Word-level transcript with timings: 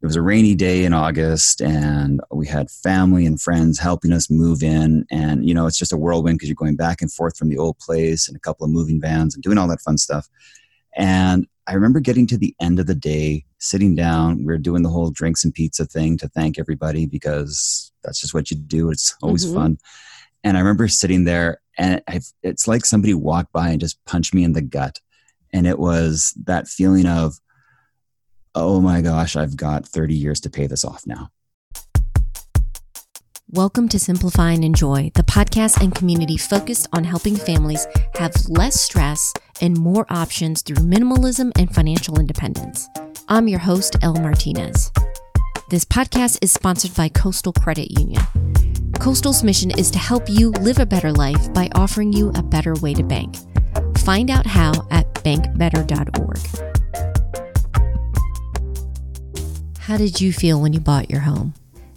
it 0.00 0.06
was 0.06 0.16
a 0.16 0.22
rainy 0.22 0.54
day 0.54 0.84
in 0.84 0.92
August, 0.92 1.60
and 1.60 2.20
we 2.30 2.46
had 2.46 2.70
family 2.70 3.26
and 3.26 3.40
friends 3.40 3.80
helping 3.80 4.12
us 4.12 4.30
move 4.30 4.62
in. 4.62 5.04
And 5.10 5.46
you 5.46 5.52
know, 5.54 5.66
it's 5.66 5.78
just 5.78 5.92
a 5.92 5.96
whirlwind 5.96 6.38
because 6.38 6.48
you're 6.48 6.54
going 6.54 6.76
back 6.76 7.02
and 7.02 7.12
forth 7.12 7.36
from 7.36 7.48
the 7.48 7.58
old 7.58 7.78
place 7.78 8.28
and 8.28 8.36
a 8.36 8.40
couple 8.40 8.64
of 8.64 8.70
moving 8.70 9.00
vans 9.00 9.34
and 9.34 9.42
doing 9.42 9.58
all 9.58 9.68
that 9.68 9.80
fun 9.80 9.98
stuff. 9.98 10.28
And 10.96 11.46
I 11.66 11.74
remember 11.74 12.00
getting 12.00 12.26
to 12.28 12.38
the 12.38 12.54
end 12.60 12.78
of 12.78 12.86
the 12.86 12.94
day, 12.94 13.44
sitting 13.58 13.94
down. 13.94 14.44
We 14.44 14.52
are 14.54 14.58
doing 14.58 14.82
the 14.82 14.88
whole 14.88 15.10
drinks 15.10 15.44
and 15.44 15.52
pizza 15.52 15.84
thing 15.84 16.16
to 16.18 16.28
thank 16.28 16.58
everybody 16.58 17.06
because 17.06 17.92
that's 18.02 18.20
just 18.20 18.34
what 18.34 18.50
you 18.50 18.56
do. 18.56 18.90
It's 18.90 19.14
always 19.20 19.44
mm-hmm. 19.44 19.54
fun. 19.54 19.78
And 20.44 20.56
I 20.56 20.60
remember 20.60 20.88
sitting 20.88 21.24
there, 21.24 21.60
and 21.76 22.00
I've, 22.06 22.24
it's 22.42 22.68
like 22.68 22.86
somebody 22.86 23.14
walked 23.14 23.52
by 23.52 23.68
and 23.70 23.80
just 23.80 24.02
punched 24.04 24.32
me 24.32 24.44
in 24.44 24.52
the 24.52 24.62
gut. 24.62 25.00
And 25.52 25.66
it 25.66 25.78
was 25.78 26.34
that 26.44 26.68
feeling 26.68 27.06
of, 27.06 27.34
oh 28.54 28.80
my 28.80 29.00
gosh, 29.00 29.36
I've 29.36 29.56
got 29.56 29.86
30 29.86 30.14
years 30.14 30.40
to 30.40 30.50
pay 30.50 30.66
this 30.66 30.84
off 30.84 31.06
now. 31.06 31.30
Welcome 33.50 33.88
to 33.88 33.98
Simplify 33.98 34.50
and 34.50 34.62
Enjoy, 34.62 35.10
the 35.14 35.22
podcast 35.22 35.80
and 35.80 35.94
community 35.94 36.36
focused 36.36 36.86
on 36.92 37.04
helping 37.04 37.34
families 37.34 37.86
have 38.16 38.34
less 38.46 38.78
stress 38.78 39.32
and 39.62 39.78
more 39.78 40.04
options 40.10 40.60
through 40.60 40.76
minimalism 40.76 41.50
and 41.58 41.74
financial 41.74 42.20
independence. 42.20 42.86
I'm 43.26 43.48
your 43.48 43.60
host, 43.60 43.96
Elle 44.02 44.16
Martinez. 44.16 44.92
This 45.70 45.86
podcast 45.86 46.38
is 46.42 46.52
sponsored 46.52 46.94
by 46.94 47.08
Coastal 47.08 47.54
Credit 47.54 47.90
Union. 47.98 48.22
Coastal's 49.00 49.42
mission 49.42 49.70
is 49.70 49.90
to 49.92 49.98
help 49.98 50.28
you 50.28 50.50
live 50.50 50.78
a 50.78 50.86
better 50.86 51.12
life 51.12 51.52
by 51.54 51.70
offering 51.74 52.12
you 52.12 52.30
a 52.34 52.42
better 52.42 52.74
way 52.82 52.92
to 52.92 53.02
bank. 53.02 53.36
Find 53.98 54.28
out 54.28 54.46
how 54.46 54.72
at 54.90 55.12
bankbetter.org. 55.14 56.77
How 59.88 59.96
did 59.96 60.20
you 60.20 60.34
feel 60.34 60.60
when 60.60 60.74
you 60.74 60.80
bought 60.80 61.08
your 61.08 61.20
home? 61.20 61.54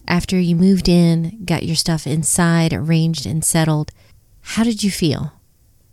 After 0.08 0.40
you 0.40 0.56
moved 0.56 0.88
in, 0.88 1.44
got 1.44 1.64
your 1.64 1.76
stuff 1.76 2.08
inside, 2.08 2.72
arranged, 2.72 3.26
and 3.26 3.44
settled, 3.44 3.92
how 4.40 4.64
did 4.64 4.82
you 4.82 4.90
feel? 4.90 5.34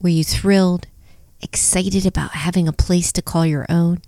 Were 0.01 0.09
you 0.09 0.23
thrilled, 0.23 0.87
excited 1.43 2.07
about 2.07 2.35
having 2.35 2.69
a 2.69 2.73
place 2.73 3.11
to 3.11 3.21
call 3.21 3.45
your 3.45 3.67
own? 3.69 4.01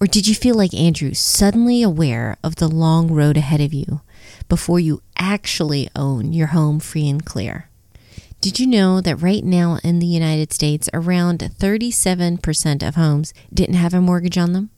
Or 0.00 0.08
did 0.08 0.26
you 0.26 0.34
feel 0.34 0.56
like 0.56 0.74
Andrew, 0.74 1.14
suddenly 1.14 1.84
aware 1.84 2.36
of 2.42 2.56
the 2.56 2.66
long 2.66 3.12
road 3.12 3.36
ahead 3.36 3.60
of 3.60 3.72
you 3.72 4.00
before 4.48 4.80
you 4.80 5.00
actually 5.16 5.88
own 5.94 6.32
your 6.32 6.48
home 6.48 6.80
free 6.80 7.08
and 7.08 7.24
clear? 7.24 7.70
Did 8.40 8.58
you 8.58 8.66
know 8.66 9.00
that 9.02 9.22
right 9.22 9.44
now 9.44 9.78
in 9.84 10.00
the 10.00 10.06
United 10.06 10.52
States, 10.52 10.90
around 10.92 11.38
37% 11.38 12.88
of 12.88 12.96
homes 12.96 13.32
didn't 13.54 13.76
have 13.76 13.94
a 13.94 14.00
mortgage 14.00 14.36
on 14.36 14.52
them? 14.52 14.70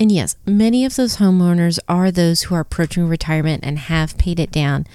And 0.00 0.10
yes, 0.10 0.34
many 0.46 0.86
of 0.86 0.96
those 0.96 1.18
homeowners 1.18 1.78
are 1.86 2.10
those 2.10 2.44
who 2.44 2.54
are 2.54 2.60
approaching 2.60 3.06
retirement 3.06 3.62
and 3.62 3.78
have 3.78 4.16
paid 4.16 4.40
it 4.40 4.50
down. 4.50 4.86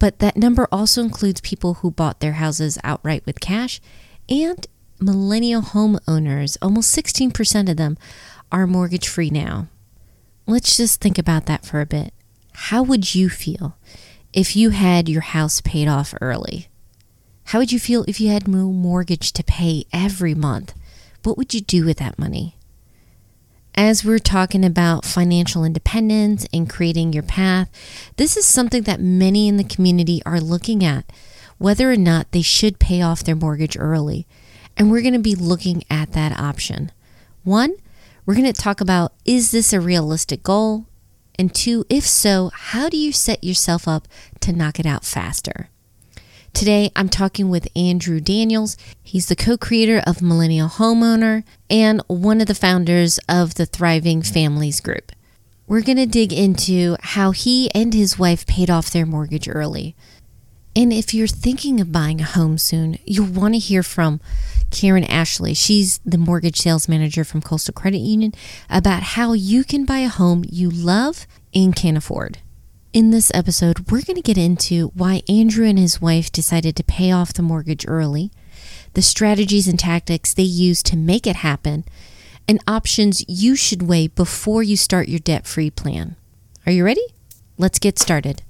But 0.00 0.18
that 0.18 0.36
number 0.36 0.66
also 0.72 1.00
includes 1.00 1.40
people 1.40 1.74
who 1.74 1.92
bought 1.92 2.18
their 2.18 2.32
houses 2.32 2.76
outright 2.82 3.24
with 3.24 3.38
cash 3.38 3.80
and 4.28 4.66
millennial 5.00 5.62
homeowners. 5.62 6.56
Almost 6.60 6.96
16% 6.96 7.70
of 7.70 7.76
them 7.76 7.96
are 8.50 8.66
mortgage 8.66 9.08
free 9.08 9.30
now. 9.30 9.68
Let's 10.44 10.76
just 10.76 11.00
think 11.00 11.18
about 11.18 11.46
that 11.46 11.64
for 11.64 11.80
a 11.80 11.86
bit. 11.86 12.12
How 12.52 12.82
would 12.82 13.14
you 13.14 13.28
feel 13.28 13.76
if 14.32 14.56
you 14.56 14.70
had 14.70 15.08
your 15.08 15.20
house 15.20 15.60
paid 15.60 15.86
off 15.86 16.14
early? 16.20 16.66
How 17.44 17.60
would 17.60 17.70
you 17.70 17.78
feel 17.78 18.04
if 18.08 18.20
you 18.20 18.30
had 18.30 18.48
no 18.48 18.72
mortgage 18.72 19.32
to 19.34 19.44
pay 19.44 19.84
every 19.92 20.34
month? 20.34 20.74
What 21.22 21.38
would 21.38 21.54
you 21.54 21.60
do 21.60 21.84
with 21.84 21.98
that 21.98 22.18
money? 22.18 22.57
As 23.80 24.04
we're 24.04 24.18
talking 24.18 24.64
about 24.64 25.04
financial 25.04 25.62
independence 25.62 26.48
and 26.52 26.68
creating 26.68 27.12
your 27.12 27.22
path, 27.22 27.70
this 28.16 28.36
is 28.36 28.44
something 28.44 28.82
that 28.82 29.00
many 29.00 29.46
in 29.46 29.56
the 29.56 29.62
community 29.62 30.20
are 30.26 30.40
looking 30.40 30.84
at 30.84 31.04
whether 31.58 31.88
or 31.88 31.96
not 31.96 32.32
they 32.32 32.42
should 32.42 32.80
pay 32.80 33.02
off 33.02 33.22
their 33.22 33.36
mortgage 33.36 33.78
early. 33.78 34.26
And 34.76 34.90
we're 34.90 35.02
going 35.02 35.12
to 35.12 35.20
be 35.20 35.36
looking 35.36 35.84
at 35.88 36.10
that 36.10 36.36
option. 36.40 36.90
One, 37.44 37.76
we're 38.26 38.34
going 38.34 38.52
to 38.52 38.60
talk 38.60 38.80
about 38.80 39.12
is 39.24 39.52
this 39.52 39.72
a 39.72 39.80
realistic 39.80 40.42
goal? 40.42 40.86
And 41.38 41.54
two, 41.54 41.84
if 41.88 42.04
so, 42.04 42.50
how 42.52 42.88
do 42.88 42.96
you 42.96 43.12
set 43.12 43.44
yourself 43.44 43.86
up 43.86 44.08
to 44.40 44.52
knock 44.52 44.80
it 44.80 44.86
out 44.86 45.04
faster? 45.04 45.70
Today, 46.52 46.90
I'm 46.96 47.08
talking 47.08 47.50
with 47.50 47.68
Andrew 47.76 48.20
Daniels. 48.20 48.76
He's 49.02 49.26
the 49.26 49.36
co 49.36 49.56
creator 49.56 50.02
of 50.06 50.22
Millennial 50.22 50.68
Homeowner 50.68 51.44
and 51.70 52.02
one 52.08 52.40
of 52.40 52.46
the 52.46 52.54
founders 52.54 53.18
of 53.28 53.54
the 53.54 53.66
Thriving 53.66 54.22
Families 54.22 54.80
Group. 54.80 55.12
We're 55.66 55.82
going 55.82 55.98
to 55.98 56.06
dig 56.06 56.32
into 56.32 56.96
how 57.00 57.30
he 57.30 57.70
and 57.74 57.94
his 57.94 58.18
wife 58.18 58.46
paid 58.46 58.70
off 58.70 58.90
their 58.90 59.06
mortgage 59.06 59.48
early. 59.48 59.94
And 60.74 60.92
if 60.92 61.12
you're 61.12 61.26
thinking 61.26 61.80
of 61.80 61.92
buying 61.92 62.20
a 62.20 62.24
home 62.24 62.58
soon, 62.58 62.98
you'll 63.04 63.26
want 63.26 63.54
to 63.54 63.58
hear 63.58 63.82
from 63.82 64.20
Karen 64.70 65.04
Ashley. 65.04 65.54
She's 65.54 65.98
the 66.04 66.18
mortgage 66.18 66.58
sales 66.58 66.88
manager 66.88 67.24
from 67.24 67.42
Coastal 67.42 67.74
Credit 67.74 67.98
Union 67.98 68.32
about 68.70 69.02
how 69.02 69.32
you 69.32 69.62
can 69.64 69.84
buy 69.84 69.98
a 69.98 70.08
home 70.08 70.44
you 70.48 70.70
love 70.70 71.26
and 71.54 71.74
can 71.74 71.96
afford. 71.96 72.38
In 72.92 73.10
this 73.10 73.30
episode, 73.34 73.90
we're 73.90 74.02
going 74.02 74.16
to 74.16 74.22
get 74.22 74.38
into 74.38 74.88
why 74.88 75.22
Andrew 75.28 75.66
and 75.66 75.78
his 75.78 76.00
wife 76.00 76.32
decided 76.32 76.74
to 76.76 76.82
pay 76.82 77.12
off 77.12 77.34
the 77.34 77.42
mortgage 77.42 77.84
early, 77.86 78.30
the 78.94 79.02
strategies 79.02 79.68
and 79.68 79.78
tactics 79.78 80.32
they 80.32 80.42
used 80.42 80.86
to 80.86 80.96
make 80.96 81.26
it 81.26 81.36
happen, 81.36 81.84
and 82.48 82.64
options 82.66 83.24
you 83.28 83.54
should 83.54 83.82
weigh 83.82 84.08
before 84.08 84.62
you 84.62 84.76
start 84.76 85.08
your 85.08 85.18
debt 85.18 85.46
free 85.46 85.70
plan. 85.70 86.16
Are 86.64 86.72
you 86.72 86.84
ready? 86.84 87.06
Let's 87.58 87.78
get 87.78 87.98
started. 87.98 88.42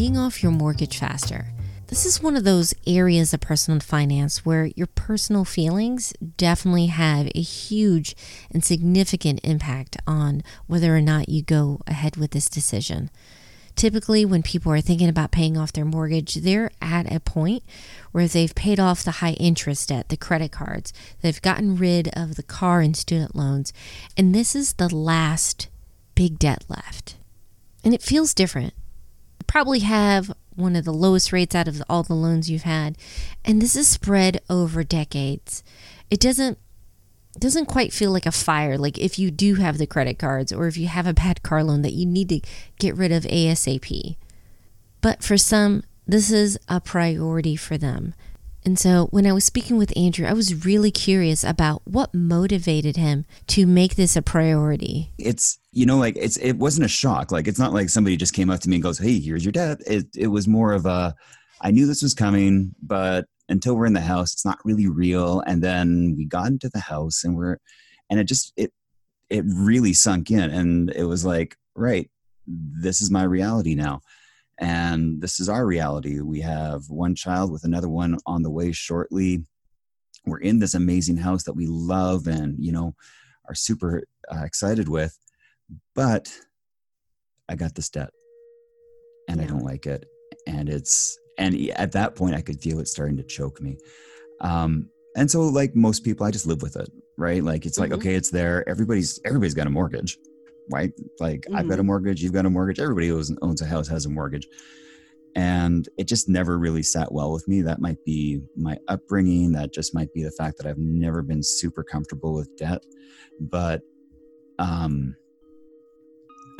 paying 0.00 0.16
off 0.16 0.42
your 0.42 0.50
mortgage 0.50 0.96
faster. 0.96 1.52
This 1.90 2.06
is 2.06 2.22
one 2.22 2.36
of 2.36 2.44
those 2.44 2.72
areas 2.86 3.34
of 3.34 3.40
personal 3.40 3.80
finance 3.80 4.46
where 4.46 4.66
your 4.76 4.86
personal 4.86 5.44
feelings 5.44 6.12
definitely 6.36 6.86
have 6.86 7.26
a 7.34 7.40
huge 7.40 8.14
and 8.52 8.64
significant 8.64 9.40
impact 9.42 9.96
on 10.06 10.44
whether 10.68 10.96
or 10.96 11.00
not 11.00 11.28
you 11.28 11.42
go 11.42 11.80
ahead 11.88 12.16
with 12.16 12.30
this 12.30 12.48
decision. 12.48 13.10
Typically, 13.74 14.24
when 14.24 14.40
people 14.40 14.70
are 14.70 14.80
thinking 14.80 15.08
about 15.08 15.32
paying 15.32 15.58
off 15.58 15.72
their 15.72 15.84
mortgage, 15.84 16.36
they're 16.36 16.70
at 16.80 17.12
a 17.12 17.18
point 17.18 17.64
where 18.12 18.28
they've 18.28 18.54
paid 18.54 18.78
off 18.78 19.02
the 19.02 19.18
high 19.18 19.32
interest 19.32 19.88
debt, 19.88 20.10
the 20.10 20.16
credit 20.16 20.52
cards, 20.52 20.92
they've 21.22 21.42
gotten 21.42 21.74
rid 21.74 22.06
of 22.16 22.36
the 22.36 22.44
car 22.44 22.80
and 22.80 22.96
student 22.96 23.34
loans, 23.34 23.72
and 24.16 24.32
this 24.32 24.54
is 24.54 24.74
the 24.74 24.94
last 24.94 25.66
big 26.14 26.38
debt 26.38 26.64
left. 26.68 27.16
And 27.82 27.92
it 27.92 28.00
feels 28.00 28.32
different 28.32 28.74
You 29.40 29.46
probably 29.48 29.80
have 29.80 30.30
one 30.54 30.76
of 30.76 30.84
the 30.84 30.92
lowest 30.92 31.32
rates 31.32 31.54
out 31.54 31.68
of 31.68 31.82
all 31.88 32.02
the 32.02 32.14
loans 32.14 32.50
you've 32.50 32.62
had. 32.62 32.96
And 33.44 33.60
this 33.60 33.76
is 33.76 33.88
spread 33.88 34.40
over 34.48 34.84
decades. 34.84 35.62
It 36.10 36.20
doesn't 36.20 36.58
doesn't 37.38 37.66
quite 37.66 37.92
feel 37.92 38.10
like 38.10 38.26
a 38.26 38.32
fire 38.32 38.76
like 38.76 38.98
if 38.98 39.16
you 39.16 39.30
do 39.30 39.54
have 39.54 39.78
the 39.78 39.86
credit 39.86 40.18
cards 40.18 40.52
or 40.52 40.66
if 40.66 40.76
you 40.76 40.88
have 40.88 41.06
a 41.06 41.14
bad 41.14 41.42
car 41.44 41.62
loan 41.62 41.82
that 41.82 41.92
you 41.92 42.04
need 42.04 42.28
to 42.28 42.40
get 42.80 42.96
rid 42.96 43.12
of 43.12 43.22
ASAP. 43.22 44.16
But 45.00 45.22
for 45.22 45.38
some, 45.38 45.84
this 46.06 46.32
is 46.32 46.58
a 46.68 46.80
priority 46.80 47.54
for 47.54 47.78
them. 47.78 48.14
And 48.64 48.78
so 48.78 49.06
when 49.10 49.26
I 49.26 49.32
was 49.32 49.44
speaking 49.44 49.78
with 49.78 49.96
Andrew, 49.96 50.26
I 50.26 50.32
was 50.32 50.66
really 50.66 50.90
curious 50.90 51.44
about 51.44 51.82
what 51.86 52.12
motivated 52.12 52.96
him 52.96 53.24
to 53.46 53.64
make 53.64 53.94
this 53.94 54.16
a 54.16 54.22
priority. 54.22 55.12
It's 55.16 55.59
you 55.72 55.86
know 55.86 55.98
like 55.98 56.16
it's 56.16 56.36
it 56.38 56.54
wasn't 56.54 56.86
a 56.86 56.88
shock. 56.88 57.30
Like 57.30 57.48
it's 57.48 57.58
not 57.58 57.72
like 57.72 57.88
somebody 57.88 58.16
just 58.16 58.34
came 58.34 58.50
up 58.50 58.60
to 58.60 58.68
me 58.68 58.76
and 58.76 58.82
goes, 58.82 58.98
"Hey, 58.98 59.18
here's 59.18 59.44
your 59.44 59.52
debt." 59.52 59.80
It 59.86 60.06
it 60.16 60.28
was 60.28 60.48
more 60.48 60.72
of 60.72 60.86
a 60.86 61.14
I 61.60 61.70
knew 61.70 61.86
this 61.86 62.02
was 62.02 62.14
coming, 62.14 62.74
but 62.82 63.26
until 63.48 63.76
we're 63.76 63.86
in 63.86 63.92
the 63.92 64.00
house, 64.00 64.32
it's 64.32 64.44
not 64.44 64.58
really 64.64 64.88
real. 64.88 65.40
And 65.46 65.62
then 65.62 66.14
we 66.16 66.24
got 66.24 66.48
into 66.48 66.68
the 66.68 66.80
house 66.80 67.24
and 67.24 67.36
we're 67.36 67.58
and 68.10 68.20
it 68.20 68.24
just 68.24 68.52
it 68.56 68.72
it 69.28 69.44
really 69.46 69.92
sunk 69.92 70.30
in 70.30 70.50
and 70.50 70.90
it 70.90 71.04
was 71.04 71.24
like, 71.24 71.56
right, 71.74 72.10
this 72.46 73.00
is 73.00 73.10
my 73.10 73.22
reality 73.22 73.74
now 73.74 74.00
and 74.60 75.22
this 75.22 75.40
is 75.40 75.48
our 75.48 75.66
reality. 75.66 76.20
We 76.20 76.40
have 76.42 76.90
one 76.90 77.14
child 77.14 77.50
with 77.50 77.64
another 77.64 77.88
one 77.88 78.18
on 78.26 78.42
the 78.42 78.50
way 78.50 78.72
shortly. 78.72 79.44
We're 80.26 80.38
in 80.38 80.58
this 80.58 80.74
amazing 80.74 81.16
house 81.16 81.44
that 81.44 81.54
we 81.54 81.66
love 81.66 82.26
and, 82.26 82.56
you 82.58 82.70
know, 82.70 82.94
are 83.48 83.54
super 83.54 84.04
uh, 84.32 84.44
excited 84.44 84.88
with. 84.88 85.16
But 85.94 86.32
I 87.48 87.56
got 87.56 87.74
this 87.74 87.88
debt 87.88 88.10
and 89.28 89.38
yeah. 89.38 89.44
I 89.44 89.46
don't 89.48 89.64
like 89.64 89.86
it. 89.86 90.06
And 90.46 90.68
it's, 90.68 91.18
and 91.38 91.54
at 91.70 91.92
that 91.92 92.14
point, 92.14 92.34
I 92.34 92.40
could 92.40 92.60
feel 92.60 92.80
it 92.80 92.88
starting 92.88 93.16
to 93.16 93.22
choke 93.22 93.60
me. 93.60 93.78
Um, 94.40 94.88
and 95.16 95.30
so, 95.30 95.42
like 95.42 95.74
most 95.74 96.04
people, 96.04 96.26
I 96.26 96.30
just 96.30 96.46
live 96.46 96.62
with 96.62 96.76
it, 96.76 96.88
right? 97.18 97.42
Like, 97.42 97.66
it's 97.66 97.78
mm-hmm. 97.78 97.92
like, 97.92 98.00
okay, 98.00 98.14
it's 98.14 98.30
there. 98.30 98.68
Everybody's, 98.68 99.20
everybody's 99.24 99.54
got 99.54 99.66
a 99.66 99.70
mortgage 99.70 100.16
right? 100.72 100.92
Like 101.18 101.40
mm-hmm. 101.40 101.56
I've 101.56 101.68
got 101.68 101.74
a 101.74 101.76
mm-hmm. 101.78 101.88
mortgage, 101.88 102.22
you've 102.22 102.32
got 102.32 102.46
a 102.46 102.50
mortgage, 102.50 102.78
everybody 102.78 103.08
who 103.08 103.20
owns 103.42 103.60
a 103.60 103.66
house 103.66 103.88
has 103.88 104.06
a 104.06 104.08
mortgage. 104.08 104.46
and 105.36 105.88
it 105.96 106.08
just 106.08 106.28
never 106.28 106.58
really 106.58 106.82
sat 106.82 107.12
well 107.12 107.32
with 107.32 107.46
me. 107.46 107.62
That 107.62 107.80
might 107.80 108.04
be 108.04 108.40
my 108.56 108.76
upbringing. 108.88 109.52
That 109.52 109.72
just 109.72 109.94
might 109.94 110.12
be 110.12 110.22
the 110.22 110.30
fact 110.32 110.56
that 110.58 110.66
I've 110.66 110.78
never 110.78 111.22
been 111.22 111.42
super 111.42 111.84
comfortable 111.84 112.34
with 112.34 112.56
debt. 112.56 112.82
But 113.40 113.82
um, 114.58 115.14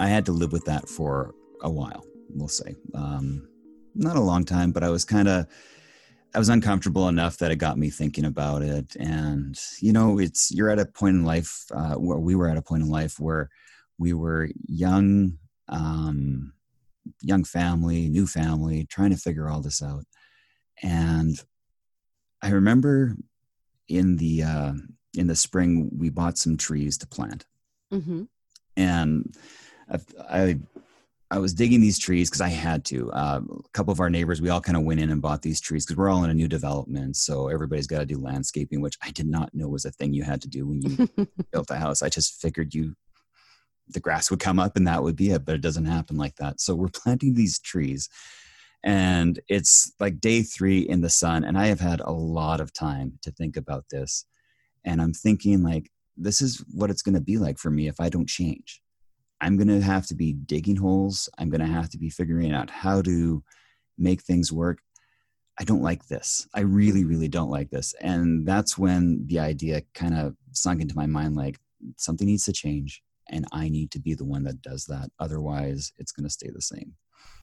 I 0.00 0.08
had 0.08 0.26
to 0.26 0.32
live 0.32 0.52
with 0.52 0.64
that 0.64 0.88
for 0.88 1.35
a 1.62 1.70
while, 1.70 2.05
we'll 2.31 2.49
say. 2.49 2.75
Um, 2.94 3.49
not 3.94 4.17
a 4.17 4.20
long 4.20 4.44
time, 4.44 4.73
but 4.73 4.82
I 4.82 4.91
was 4.91 5.05
kind 5.05 5.29
of. 5.29 5.47
I 6.32 6.38
was 6.38 6.49
uncomfortable 6.49 7.08
enough 7.08 7.38
that 7.38 7.50
it 7.50 7.56
got 7.56 7.76
me 7.76 7.91
thinking 7.91 8.25
about 8.25 8.62
it. 8.62 8.94
And, 9.00 9.61
you 9.81 9.93
know, 9.93 10.20
it's, 10.20 10.52
you're 10.52 10.70
at 10.70 10.79
a 10.79 10.87
point 10.87 11.17
in 11.17 11.25
life 11.25 11.64
uh, 11.75 11.94
where 11.94 12.19
we 12.19 12.37
were 12.37 12.49
at 12.49 12.56
a 12.56 12.62
point 12.62 12.85
in 12.85 12.88
life 12.88 13.19
where 13.19 13.50
we 13.99 14.12
were 14.12 14.49
young, 14.69 15.38
um, 15.69 16.52
young 17.20 17.43
family, 17.43 18.08
new 18.08 18.29
family, 18.29 18.87
trying 18.87 19.11
to 19.11 19.17
figure 19.17 19.49
all 19.49 19.61
this 19.61 19.82
out. 19.82 20.05
And 20.85 21.37
I 22.41 22.50
remember 22.50 23.17
in 23.88 24.17
the 24.17 24.44
uh, 24.44 24.73
in 25.17 25.26
the 25.26 25.37
spring 25.37 25.91
we 25.99 26.11
bought 26.11 26.38
some 26.38 26.56
trees 26.56 26.97
to 26.99 27.06
plant, 27.06 27.44
mm-hmm. 27.93 28.23
and 28.76 29.35
I, 30.29 30.59
I, 31.31 31.39
was 31.39 31.55
digging 31.55 31.81
these 31.81 31.99
trees 31.99 32.29
because 32.29 32.41
I 32.41 32.49
had 32.49 32.85
to. 32.87 33.11
Uh, 33.13 33.41
a 33.51 33.69
couple 33.73 33.93
of 33.93 34.01
our 34.01 34.11
neighbors, 34.11 34.41
we 34.41 34.49
all 34.49 34.61
kind 34.61 34.77
of 34.77 34.85
went 34.85 35.01
in 35.01 35.11
and 35.11 35.23
bought 35.23 35.43
these 35.43 35.61
trees 35.61 35.85
because 35.85 35.97
we're 35.97 36.11
all 36.11 36.25
in 36.25 36.31
a 36.31 36.35
new 36.35 36.49
development, 36.49 37.17
so 37.17 37.49
everybody's 37.49 37.87
got 37.87 38.01
to 38.01 38.07
do 38.07 38.19
landscaping, 38.19 38.81
which 38.81 38.97
I 39.03 39.11
did 39.11 39.27
not 39.27 39.55
know 39.55 39.69
was 39.69 39.85
a 39.85 39.91
thing 39.91 40.13
you 40.13 40.23
had 40.23 40.43
to 40.43 40.49
do 40.49 40.67
when 40.67 40.83
you 40.83 41.09
built 41.53 41.71
a 41.71 41.77
house. 41.77 42.03
I 42.03 42.09
just 42.09 42.41
figured 42.41 42.75
you 42.75 42.95
the 43.93 44.01
grass 44.01 44.31
would 44.31 44.41
come 44.41 44.59
up 44.59 44.77
and 44.77 44.87
that 44.87 45.03
would 45.03 45.17
be 45.17 45.31
it 45.31 45.45
but 45.45 45.55
it 45.55 45.61
doesn't 45.61 45.87
happen 45.87 46.17
like 46.17 46.37
that 46.37 46.61
so 46.61 46.75
we're 46.75 46.89
planting 46.93 47.35
these 47.35 47.59
trees 47.59 48.09
and 48.83 49.41
it's 49.49 49.93
like 50.01 50.21
day 50.21 50.43
three 50.43 50.81
in 50.81 51.01
the 51.01 51.11
sun 51.11 51.45
and 51.45 51.59
i 51.59 51.67
have 51.67 51.81
had 51.81 52.01
a 52.01 52.13
lot 52.13 52.61
of 52.61 52.73
time 52.73 53.19
to 53.23 53.31
think 53.31 53.57
about 53.57 53.85
this 53.91 54.25
and 54.85 55.03
i'm 55.03 55.13
thinking 55.13 55.63
like 55.63 55.91
this 56.17 56.41
is 56.41 56.65
what 56.73 56.91
it's 56.91 57.03
going 57.03 57.15
to 57.15 57.21
be 57.21 57.37
like 57.37 57.59
for 57.59 57.71
me 57.71 57.89
if 57.89 58.01
i 58.01 58.09
don't 58.09 58.29
change 58.29 58.81
i'm 59.41 59.57
going 59.57 59.69
to 59.69 59.81
have 59.81 60.07
to 60.07 60.15
be 60.15 60.33
digging 60.33 60.77
holes 60.77 61.29
i'm 61.39 61.51
going 61.51 61.61
to 61.61 61.67
have 61.67 61.89
to 61.91 61.99
be 61.99 62.11
figuring 62.11 62.53
out 62.53 62.71
how 62.71 63.03
to 63.03 63.43
make 63.99 64.23
things 64.23 64.53
work 64.53 64.79
i 65.59 65.65
don't 65.65 65.83
like 65.83 66.07
this 66.07 66.47
i 66.55 66.61
really 66.61 67.05
really 67.05 67.29
don't 67.29 67.51
like 67.51 67.71
this 67.71 67.95
and 68.01 68.47
that's 68.47 68.79
when 68.79 69.25
the 69.27 69.39
idea 69.39 69.83
kind 69.95 70.15
of 70.15 70.35
sunk 70.53 70.81
into 70.81 70.97
my 70.97 71.07
mind 71.07 71.37
like 71.37 71.59
something 71.97 72.27
needs 72.27 72.45
to 72.45 72.53
change 72.53 73.03
and 73.31 73.47
I 73.53 73.69
need 73.69 73.91
to 73.93 74.01
be 74.01 74.15
the 74.15 74.25
one 74.25 74.45
that 74.45 74.61
does 74.61 74.85
that. 74.87 75.11
Otherwise, 75.19 75.93
it's 75.99 76.13
going 76.13 76.25
to 76.25 76.31
stay 76.31 76.51
the 76.53 76.61
same. 76.61 76.95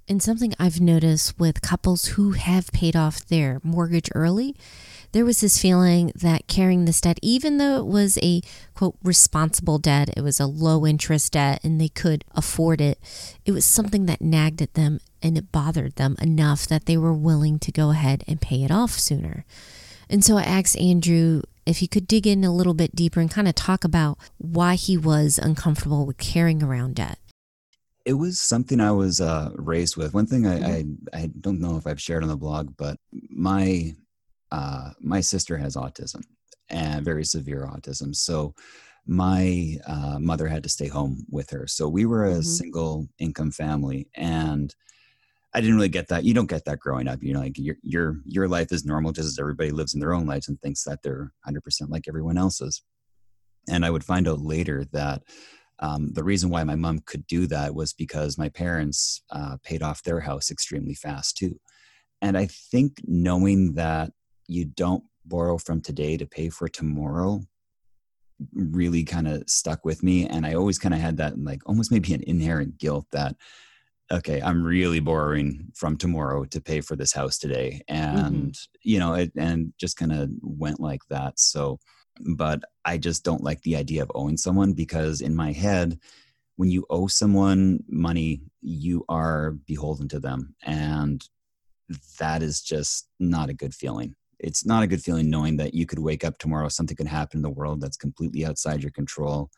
And 0.10 0.24
something 0.24 0.54
I've 0.58 0.80
noticed 0.80 1.38
with 1.38 1.62
couples 1.62 2.06
who 2.06 2.32
have 2.32 2.72
paid 2.72 2.96
off 2.96 3.26
their 3.26 3.60
mortgage 3.62 4.10
early, 4.16 4.56
there 5.12 5.26
was 5.26 5.42
this 5.42 5.62
feeling 5.62 6.14
that 6.16 6.48
carrying 6.48 6.86
this 6.86 7.02
debt, 7.02 7.20
even 7.22 7.58
though 7.58 7.78
it 7.78 7.86
was 7.86 8.18
a 8.22 8.42
quote 8.74 8.96
responsible 9.04 9.80
debt, 9.80 10.10
it 10.16 10.22
was 10.22 10.40
a 10.40 10.46
low 10.46 10.86
interest 10.86 11.34
debt 11.34 11.60
and 11.62 11.80
they 11.80 11.90
could 11.90 12.24
afford 12.32 12.80
it, 12.80 13.00
it 13.46 13.52
was 13.52 13.66
something 13.66 14.06
that 14.06 14.22
nagged 14.22 14.62
at 14.62 14.76
them 14.76 15.00
and 15.22 15.38
it 15.38 15.52
bothered 15.52 15.96
them 15.96 16.16
enough 16.22 16.68
that 16.68 16.86
they 16.86 16.96
were 16.96 17.14
willing 17.14 17.60
to 17.60 17.72
go 17.72 17.90
ahead 17.90 18.24
and 18.28 18.40
pay 18.40 18.64
it 18.64 18.72
off 18.72 18.92
sooner. 18.92 19.46
And 20.10 20.24
so 20.24 20.38
I 20.38 20.44
asked 20.44 20.78
Andrew 20.78 21.42
if 21.66 21.80
he 21.80 21.88
could 21.88 22.08
dig 22.08 22.26
in 22.26 22.46
a 22.46 22.54
little 22.54 22.74
bit 22.74 22.96
deeper 22.96 23.20
and 23.20 23.30
kind 23.30 23.48
of 23.48 23.56
talk 23.56 23.84
about 23.84 24.18
why 24.38 24.76
he 24.76 24.98
was 24.98 25.38
uncomfortable 25.38 26.06
with 26.06 26.18
carrying 26.18 26.64
around 26.64 26.96
debt. 26.96 27.20
It 28.08 28.14
was 28.14 28.40
something 28.40 28.80
I 28.80 28.92
was 28.92 29.20
uh, 29.20 29.50
raised 29.56 29.98
with. 29.98 30.14
One 30.14 30.26
thing 30.26 30.48
I, 30.48 30.60
mm-hmm. 30.60 30.94
I, 31.14 31.24
I 31.24 31.32
don't 31.42 31.60
know 31.60 31.76
if 31.76 31.86
I've 31.86 32.02
shared 32.02 32.24
on 32.24 32.30
the 32.30 32.38
blog, 32.38 32.74
but 32.78 32.98
my 33.12 33.94
uh, 34.50 34.92
my 35.02 35.20
sister 35.20 35.58
has 35.58 35.76
autism 35.76 36.22
and 36.70 37.04
very 37.04 37.26
severe 37.26 37.70
autism. 37.70 38.16
So 38.16 38.56
my 39.06 39.76
uh, 39.86 40.20
mother 40.20 40.48
had 40.48 40.64
to 40.64 40.70
stay 40.70 40.88
home 40.88 41.26
with 41.30 41.50
her. 41.50 41.68
So 41.68 41.90
we 41.90 42.06
were 42.06 42.26
a 42.26 42.36
mm-hmm. 42.36 42.42
single 42.42 43.08
income 43.20 43.52
family, 43.52 44.08
and 44.16 44.74
I 45.54 45.60
didn't 45.60 45.76
really 45.76 45.90
get 45.90 46.08
that. 46.08 46.24
You 46.24 46.34
don't 46.34 46.50
get 46.50 46.66
that 46.66 46.80
growing 46.80 47.10
up. 47.10 47.22
You 47.22 47.34
know, 47.34 47.42
like 47.42 47.58
your 47.58 47.76
your 47.82 48.22
your 48.26 48.48
life 48.48 48.72
is 48.72 48.86
normal 48.86 49.12
just 49.12 49.28
as 49.28 49.40
everybody 49.40 49.72
lives 49.72 49.94
in 49.94 50.00
their 50.00 50.14
own 50.14 50.26
lives 50.26 50.48
and 50.48 50.62
thinks 50.62 50.84
that 50.84 51.04
they're 51.04 51.34
100% 51.46 51.60
like 51.90 52.08
everyone 52.08 52.38
else's. 52.38 52.82
And 53.70 53.86
I 53.86 53.90
would 53.90 54.04
find 54.04 54.28
out 54.28 54.40
later 54.40 54.86
that 54.94 55.24
um, 55.80 56.12
the 56.14 56.24
reason 56.24 56.50
why 56.50 56.64
my 56.64 56.76
mom 56.76 57.00
could 57.06 57.26
do 57.28 57.48
that 57.48 57.76
was 57.76 57.94
because 57.94 58.38
my 58.38 58.50
parents 58.50 59.22
uh, 59.30 59.58
paid 59.64 59.84
off 59.84 60.04
their 60.04 60.20
house 60.20 60.50
extremely 60.50 60.94
fast 60.94 61.38
too. 61.38 61.60
And 62.22 62.38
I 62.38 62.48
think 62.48 63.02
knowing 63.06 63.76
that 63.76 64.12
you 64.48 64.66
don't 64.66 65.04
borrow 65.26 65.58
from 65.58 65.82
today 65.82 66.18
to 66.18 66.26
pay 66.26 66.50
for 66.50 66.68
tomorrow 66.68 67.42
really 68.54 69.04
kind 69.04 69.28
of 69.28 69.44
stuck 69.48 69.84
with 69.84 70.04
me. 70.04 70.28
And 70.28 70.46
I 70.46 70.54
always 70.54 70.80
kind 70.80 70.94
of 70.94 71.00
had 71.00 71.18
that 71.18 71.38
like 71.38 71.62
almost 71.68 71.92
maybe 71.92 72.14
an 72.14 72.24
inherent 72.26 72.78
guilt 72.78 73.06
that 73.12 73.36
okay 74.12 74.42
i'm 74.42 74.64
really 74.64 75.00
borrowing 75.00 75.68
from 75.76 75.98
tomorrow 75.98 76.46
to 76.46 76.62
pay 76.62 76.82
for 76.82 76.96
this 76.96 77.14
house 77.14 77.38
today 77.38 77.82
mm-hmm. 77.90 78.18
and 78.18 78.54
mm-hmm. 78.54 78.90
you 78.90 79.00
know 79.00 79.14
it 79.14 79.32
and 79.36 79.74
just 79.78 79.98
kind 79.98 80.14
of 80.14 80.30
went 80.42 80.80
like 80.80 81.02
that 81.10 81.40
so 81.40 81.80
but 82.20 82.62
i 82.86 82.98
just 82.98 83.24
don't 83.24 83.44
like 83.44 83.62
the 83.62 83.76
idea 83.76 84.02
of 84.02 84.12
owing 84.16 84.38
someone 84.38 84.74
because 84.74 85.22
in 85.22 85.36
my 85.36 85.52
head 85.52 86.00
when 86.56 86.70
you 86.70 86.86
owe 86.90 87.08
someone 87.08 87.84
money 87.88 88.42
you 88.62 89.06
are 89.10 89.52
beholden 89.66 90.08
to 90.08 90.20
them 90.20 90.56
and 90.64 91.30
that 92.20 92.42
is 92.42 92.62
just 92.62 93.08
not 93.20 93.50
a 93.50 93.54
good 93.54 93.74
feeling 93.74 94.16
it's 94.40 94.66
not 94.66 94.84
a 94.84 94.88
good 94.88 95.02
feeling 95.02 95.30
knowing 95.30 95.58
that 95.58 95.74
you 95.74 95.86
could 95.86 96.00
wake 96.00 96.24
up 96.24 96.38
tomorrow 96.38 96.68
something 96.68 96.98
could 96.98 97.08
happen 97.08 97.40
in 97.40 97.44
the 97.44 97.50
world 97.50 97.82
that's 97.82 97.98
completely 97.98 98.46
outside 98.46 98.82
your 98.82 98.92
control 98.92 99.50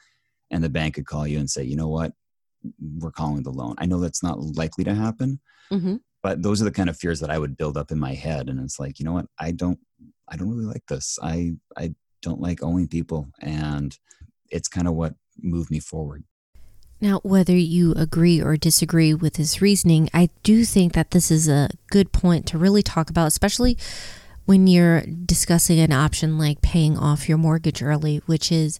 and 0.51 0.63
the 0.63 0.69
bank 0.69 0.95
could 0.95 1.06
call 1.06 1.27
you 1.27 1.39
and 1.39 1.50
say 1.50 1.63
you 1.63 1.75
know 1.75 1.89
what 1.89 2.13
we're 2.97 3.11
calling 3.11 3.44
the 3.44 3.51
loan. 3.51 3.75
I 3.77 3.85
know 3.85 4.00
that's 4.00 4.23
not 4.23 4.39
likely 4.39 4.83
to 4.83 4.94
happen, 4.94 5.39
mm-hmm. 5.71 5.95
but 6.21 6.41
those 6.41 6.61
are 6.61 6.65
the 6.65 6.71
kind 6.71 6.89
of 6.89 6.97
fears 6.97 7.19
that 7.19 7.29
I 7.29 7.39
would 7.39 7.57
build 7.57 7.77
up 7.77 7.91
in 7.91 8.00
my 8.00 8.13
head. 8.13 8.50
And 8.50 8.59
it's 8.59 8.79
like, 8.79 9.00
you 9.00 9.06
know 9.06 9.13
what? 9.13 9.27
I 9.39 9.51
don't, 9.51 9.79
I 10.27 10.35
don't 10.35 10.50
really 10.50 10.65
like 10.65 10.85
this. 10.88 11.17
I, 11.21 11.53
I 11.77 11.94
don't 12.21 12.42
like 12.42 12.63
owing 12.63 12.88
people. 12.88 13.27
And 13.42 13.98
it's 14.50 14.68
kind 14.68 14.88
of 14.88 14.95
what 14.95 15.16
moved 15.42 15.71
me 15.71 15.80
forward. 15.80 16.24
Now, 17.01 17.21
whether 17.24 17.56
you 17.56 17.94
agree 17.94 18.42
or 18.42 18.57
disagree 18.57 19.13
with 19.13 19.38
his 19.38 19.62
reasoning, 19.62 20.10
I 20.13 20.30
do 20.44 20.66
think 20.66 20.94
that 20.94 21.12
this 21.12 21.31
is 21.31 21.48
a 21.48 21.69
good 21.89 22.12
point 22.12 22.45
to 22.48 22.57
really 22.57 22.83
talk 22.83 23.10
about, 23.10 23.27
especially 23.27 23.77
when 24.45 24.68
you're 24.68 25.01
discussing 25.01 25.80
an 25.80 25.94
option 25.94 26.38
like 26.38 26.62
paying 26.62 26.98
off 26.98 27.30
your 27.30 27.38
mortgage 27.38 27.81
early, 27.81 28.18
which 28.25 28.51
is 28.51 28.80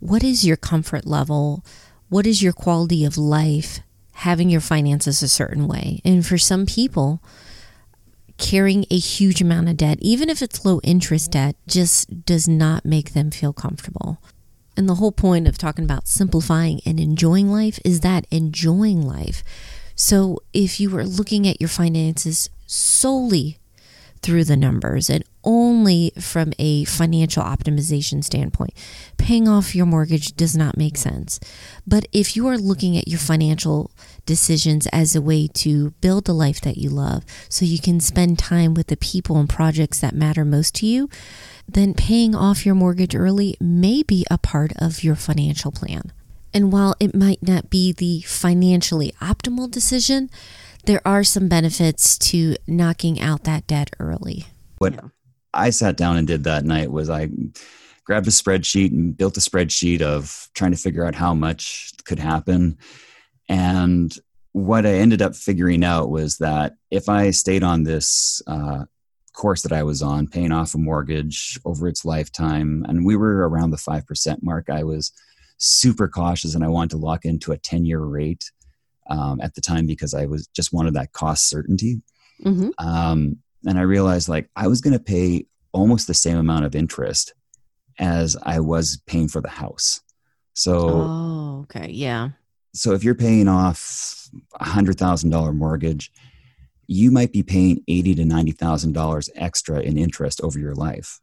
what 0.00 0.24
is 0.24 0.44
your 0.44 0.56
comfort 0.56 1.06
level 1.06 1.64
what 2.08 2.26
is 2.28 2.42
your 2.42 2.52
quality 2.52 3.04
of 3.04 3.18
life 3.18 3.80
having 4.12 4.48
your 4.48 4.60
finances 4.60 5.20
a 5.20 5.28
certain 5.28 5.66
way? 5.66 6.00
And 6.04 6.24
for 6.24 6.38
some 6.38 6.66
people, 6.66 7.20
carrying 8.38 8.84
a 8.90 8.98
huge 8.98 9.40
amount 9.40 9.68
of 9.68 9.76
debt, 9.76 9.98
even 10.00 10.28
if 10.28 10.42
it's 10.42 10.64
low 10.64 10.80
interest 10.82 11.32
debt, 11.32 11.56
just 11.66 12.24
does 12.24 12.48
not 12.48 12.84
make 12.84 13.12
them 13.12 13.30
feel 13.30 13.52
comfortable. 13.52 14.18
And 14.76 14.88
the 14.88 14.96
whole 14.96 15.12
point 15.12 15.46
of 15.46 15.56
talking 15.56 15.84
about 15.84 16.08
simplifying 16.08 16.80
and 16.84 16.98
enjoying 16.98 17.50
life 17.50 17.78
is 17.84 18.00
that 18.00 18.26
enjoying 18.30 19.02
life. 19.02 19.44
So 19.94 20.38
if 20.52 20.80
you 20.80 20.96
are 20.98 21.04
looking 21.04 21.46
at 21.46 21.60
your 21.60 21.68
finances 21.68 22.50
solely 22.66 23.58
through 24.24 24.44
the 24.44 24.56
numbers 24.56 25.10
and 25.10 25.22
only 25.44 26.10
from 26.18 26.54
a 26.58 26.84
financial 26.84 27.42
optimization 27.42 28.24
standpoint. 28.24 28.72
Paying 29.18 29.46
off 29.46 29.74
your 29.74 29.84
mortgage 29.84 30.34
does 30.34 30.56
not 30.56 30.78
make 30.78 30.96
sense. 30.96 31.38
But 31.86 32.06
if 32.10 32.34
you 32.34 32.46
are 32.48 32.56
looking 32.56 32.96
at 32.96 33.06
your 33.06 33.18
financial 33.18 33.90
decisions 34.26 34.86
as 34.88 35.14
a 35.14 35.22
way 35.22 35.46
to 35.48 35.90
build 36.00 36.24
the 36.24 36.34
life 36.34 36.60
that 36.60 36.76
you 36.76 36.90
love 36.90 37.24
so 37.48 37.64
you 37.64 37.78
can 37.78 38.00
spend 38.00 38.38
time 38.38 38.74
with 38.74 38.88
the 38.88 38.96
people 38.96 39.36
and 39.36 39.48
projects 39.48 40.00
that 40.00 40.14
matter 40.14 40.44
most 40.44 40.74
to 40.76 40.86
you, 40.86 41.08
then 41.68 41.94
paying 41.94 42.34
off 42.34 42.66
your 42.66 42.74
mortgage 42.74 43.14
early 43.14 43.56
may 43.60 44.02
be 44.02 44.24
a 44.30 44.38
part 44.38 44.72
of 44.78 45.02
your 45.02 45.16
financial 45.16 45.72
plan. 45.72 46.12
And 46.52 46.72
while 46.72 46.94
it 47.00 47.14
might 47.14 47.42
not 47.42 47.68
be 47.68 47.92
the 47.92 48.20
financially 48.20 49.12
optimal 49.20 49.70
decision, 49.70 50.30
there 50.86 51.00
are 51.04 51.24
some 51.24 51.48
benefits 51.48 52.16
to 52.18 52.56
knocking 52.66 53.20
out 53.20 53.44
that 53.44 53.66
debt 53.66 53.90
early. 53.98 54.46
What 54.78 54.94
yeah. 54.94 55.08
I 55.52 55.70
sat 55.70 55.96
down 55.96 56.16
and 56.16 56.26
did 56.26 56.44
that 56.44 56.64
night 56.64 56.90
was 56.90 57.10
I 57.10 57.28
grabbed 58.04 58.28
a 58.28 58.30
spreadsheet 58.30 58.92
and 58.92 59.16
built 59.16 59.36
a 59.36 59.40
spreadsheet 59.40 60.02
of 60.02 60.48
trying 60.54 60.72
to 60.72 60.76
figure 60.76 61.06
out 61.06 61.14
how 61.14 61.34
much 61.34 61.92
could 62.04 62.18
happen. 62.18 62.78
And 63.48 64.16
what 64.52 64.86
I 64.86 64.94
ended 64.94 65.20
up 65.20 65.34
figuring 65.34 65.84
out 65.84 66.10
was 66.10 66.38
that 66.38 66.74
if 66.90 67.08
I 67.08 67.30
stayed 67.30 67.62
on 67.62 67.82
this 67.82 68.40
uh, 68.46 68.84
course 69.32 69.62
that 69.62 69.72
I 69.72 69.82
was 69.82 70.00
on, 70.00 70.28
paying 70.28 70.52
off 70.52 70.74
a 70.74 70.78
mortgage 70.78 71.58
over 71.64 71.88
its 71.88 72.04
lifetime, 72.04 72.84
and 72.88 73.04
we 73.04 73.16
were 73.16 73.48
around 73.48 73.70
the 73.70 73.76
5% 73.76 74.42
mark, 74.42 74.70
I 74.70 74.84
was 74.84 75.12
super 75.58 76.08
cautious 76.08 76.54
and 76.54 76.64
I 76.64 76.68
wanted 76.68 76.90
to 76.90 76.96
lock 76.98 77.24
into 77.24 77.52
a 77.52 77.58
10 77.58 77.84
year 77.84 78.00
rate 78.00 78.50
um, 79.08 79.40
at 79.40 79.54
the 79.54 79.60
time 79.60 79.86
because 79.86 80.14
I 80.14 80.26
was 80.26 80.46
just 80.48 80.72
wanted 80.72 80.94
that 80.94 81.12
cost 81.12 81.48
certainty. 81.48 82.00
Mm-hmm. 82.44 82.70
Um, 82.78 83.38
and 83.66 83.78
I 83.78 83.82
realized 83.82 84.28
like 84.28 84.48
I 84.56 84.68
was 84.68 84.80
going 84.80 84.96
to 84.96 85.02
pay 85.02 85.46
almost 85.72 86.06
the 86.06 86.14
same 86.14 86.36
amount 86.36 86.64
of 86.64 86.74
interest 86.74 87.34
as 87.98 88.36
I 88.42 88.60
was 88.60 89.00
paying 89.06 89.28
for 89.28 89.40
the 89.40 89.48
house. 89.48 90.00
So, 90.54 90.88
Oh, 90.88 91.60
okay. 91.64 91.90
Yeah. 91.90 92.30
So 92.74 92.92
if 92.92 93.04
you're 93.04 93.14
paying 93.14 93.48
off 93.48 94.28
a 94.60 94.64
hundred 94.64 94.98
thousand 94.98 95.30
dollar 95.30 95.52
mortgage, 95.52 96.10
you 96.86 97.10
might 97.10 97.32
be 97.32 97.42
paying 97.42 97.82
eighty 97.88 98.14
to 98.14 98.24
ninety 98.24 98.52
thousand 98.52 98.92
dollars 98.92 99.30
extra 99.36 99.80
in 99.80 99.96
interest 99.96 100.40
over 100.42 100.58
your 100.58 100.74
life, 100.74 101.20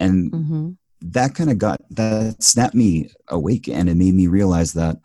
and 0.00 0.32
Mm-hmm. 0.32 0.70
that 1.02 1.34
kind 1.34 1.50
of 1.50 1.58
got 1.58 1.80
that 1.90 2.42
snapped 2.42 2.74
me 2.74 3.10
awake, 3.28 3.68
and 3.68 3.88
it 3.88 3.96
made 3.96 4.14
me 4.14 4.26
realize 4.26 4.72
that 4.74 4.96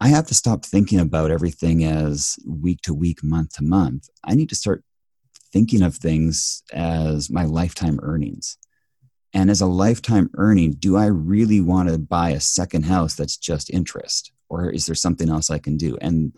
I 0.00 0.08
have 0.08 0.26
to 0.28 0.34
stop 0.34 0.64
thinking 0.64 0.98
about 0.98 1.30
everything 1.30 1.84
as 1.84 2.36
week 2.46 2.80
to 2.82 2.94
week, 2.94 3.22
month 3.22 3.56
to 3.56 3.64
month. 3.64 4.08
I 4.24 4.34
need 4.34 4.48
to 4.48 4.54
start 4.54 4.82
thinking 5.52 5.82
of 5.82 5.96
things 5.96 6.62
as 6.72 7.28
my 7.28 7.44
lifetime 7.44 7.98
earnings. 8.02 8.56
And 9.34 9.50
as 9.50 9.60
a 9.60 9.66
lifetime 9.66 10.30
earning, 10.34 10.72
do 10.72 10.96
I 10.96 11.06
really 11.06 11.60
want 11.60 11.88
to 11.88 11.98
buy 11.98 12.30
a 12.30 12.40
second 12.40 12.84
house 12.84 13.14
that's 13.14 13.36
just 13.36 13.68
interest? 13.70 14.32
Or 14.50 14.68
is 14.68 14.84
there 14.84 14.94
something 14.94 15.30
else 15.30 15.48
I 15.48 15.58
can 15.58 15.78
do? 15.78 15.96
And 16.02 16.32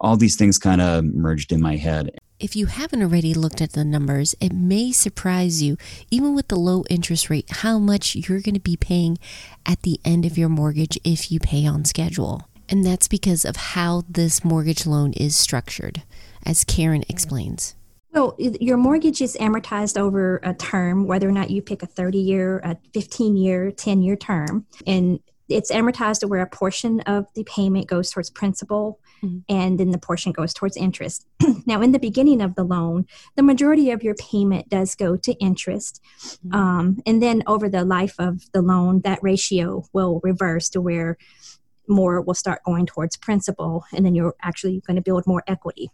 all 0.00 0.16
these 0.16 0.34
things 0.34 0.58
kind 0.58 0.80
of 0.80 1.04
merged 1.04 1.52
in 1.52 1.60
my 1.60 1.76
head. 1.76 2.10
If 2.40 2.56
you 2.56 2.66
haven't 2.66 3.02
already 3.02 3.34
looked 3.34 3.60
at 3.60 3.72
the 3.72 3.84
numbers, 3.84 4.34
it 4.40 4.52
may 4.52 4.90
surprise 4.90 5.62
you, 5.62 5.76
even 6.10 6.34
with 6.34 6.48
the 6.48 6.56
low 6.56 6.82
interest 6.90 7.30
rate, 7.30 7.48
how 7.48 7.78
much 7.78 8.16
you're 8.16 8.40
going 8.40 8.54
to 8.54 8.60
be 8.60 8.76
paying 8.76 9.18
at 9.64 9.82
the 9.82 10.00
end 10.04 10.26
of 10.26 10.36
your 10.36 10.48
mortgage 10.48 10.98
if 11.04 11.30
you 11.30 11.38
pay 11.38 11.64
on 11.66 11.84
schedule. 11.84 12.48
And 12.68 12.84
that's 12.84 13.06
because 13.06 13.44
of 13.44 13.54
how 13.54 14.02
this 14.08 14.44
mortgage 14.44 14.86
loan 14.86 15.12
is 15.12 15.36
structured, 15.36 16.02
as 16.44 16.64
Karen 16.64 17.04
explains. 17.08 17.76
Well, 18.12 18.34
your 18.38 18.76
mortgage 18.76 19.22
is 19.22 19.36
amortized 19.36 19.96
over 19.96 20.40
a 20.42 20.52
term, 20.52 21.06
whether 21.06 21.28
or 21.28 21.32
not 21.32 21.50
you 21.50 21.62
pick 21.62 21.82
a 21.82 21.86
30 21.86 22.18
year, 22.18 22.58
a 22.58 22.76
15 22.92 23.36
year, 23.36 23.70
10 23.70 24.02
year 24.02 24.16
term. 24.16 24.66
And 24.86 25.20
it's 25.52 25.70
amortized 25.70 26.20
to 26.20 26.28
where 26.28 26.42
a 26.42 26.46
portion 26.48 27.00
of 27.00 27.26
the 27.34 27.44
payment 27.44 27.86
goes 27.86 28.10
towards 28.10 28.30
principal 28.30 28.98
Mhm. 29.22 29.44
and 29.48 29.78
then 29.78 29.90
the 29.90 29.98
portion 29.98 30.32
goes 30.32 30.52
towards 30.52 30.76
interest. 30.76 31.26
now, 31.66 31.80
in 31.80 31.92
the 31.92 31.98
beginning 32.00 32.40
of 32.40 32.56
the 32.56 32.64
loan, 32.64 33.06
the 33.36 33.42
majority 33.42 33.90
of 33.90 34.02
your 34.02 34.14
payment 34.16 34.68
does 34.68 34.94
go 34.96 35.16
to 35.16 35.32
interest. 35.34 36.00
Mhm. 36.44 36.54
Um, 36.54 37.02
and 37.06 37.22
then 37.22 37.42
over 37.46 37.68
the 37.68 37.84
life 37.84 38.14
of 38.18 38.50
the 38.52 38.62
loan, 38.62 39.00
that 39.04 39.20
ratio 39.22 39.84
will 39.92 40.20
reverse 40.24 40.68
to 40.70 40.80
where 40.80 41.16
more 41.88 42.20
will 42.20 42.34
start 42.34 42.62
going 42.64 42.86
towards 42.86 43.16
principal 43.16 43.84
and 43.92 44.04
then 44.06 44.14
you're 44.14 44.34
actually 44.42 44.80
going 44.86 44.96
to 44.96 45.02
build 45.02 45.26
more 45.26 45.42
equity. 45.46 45.90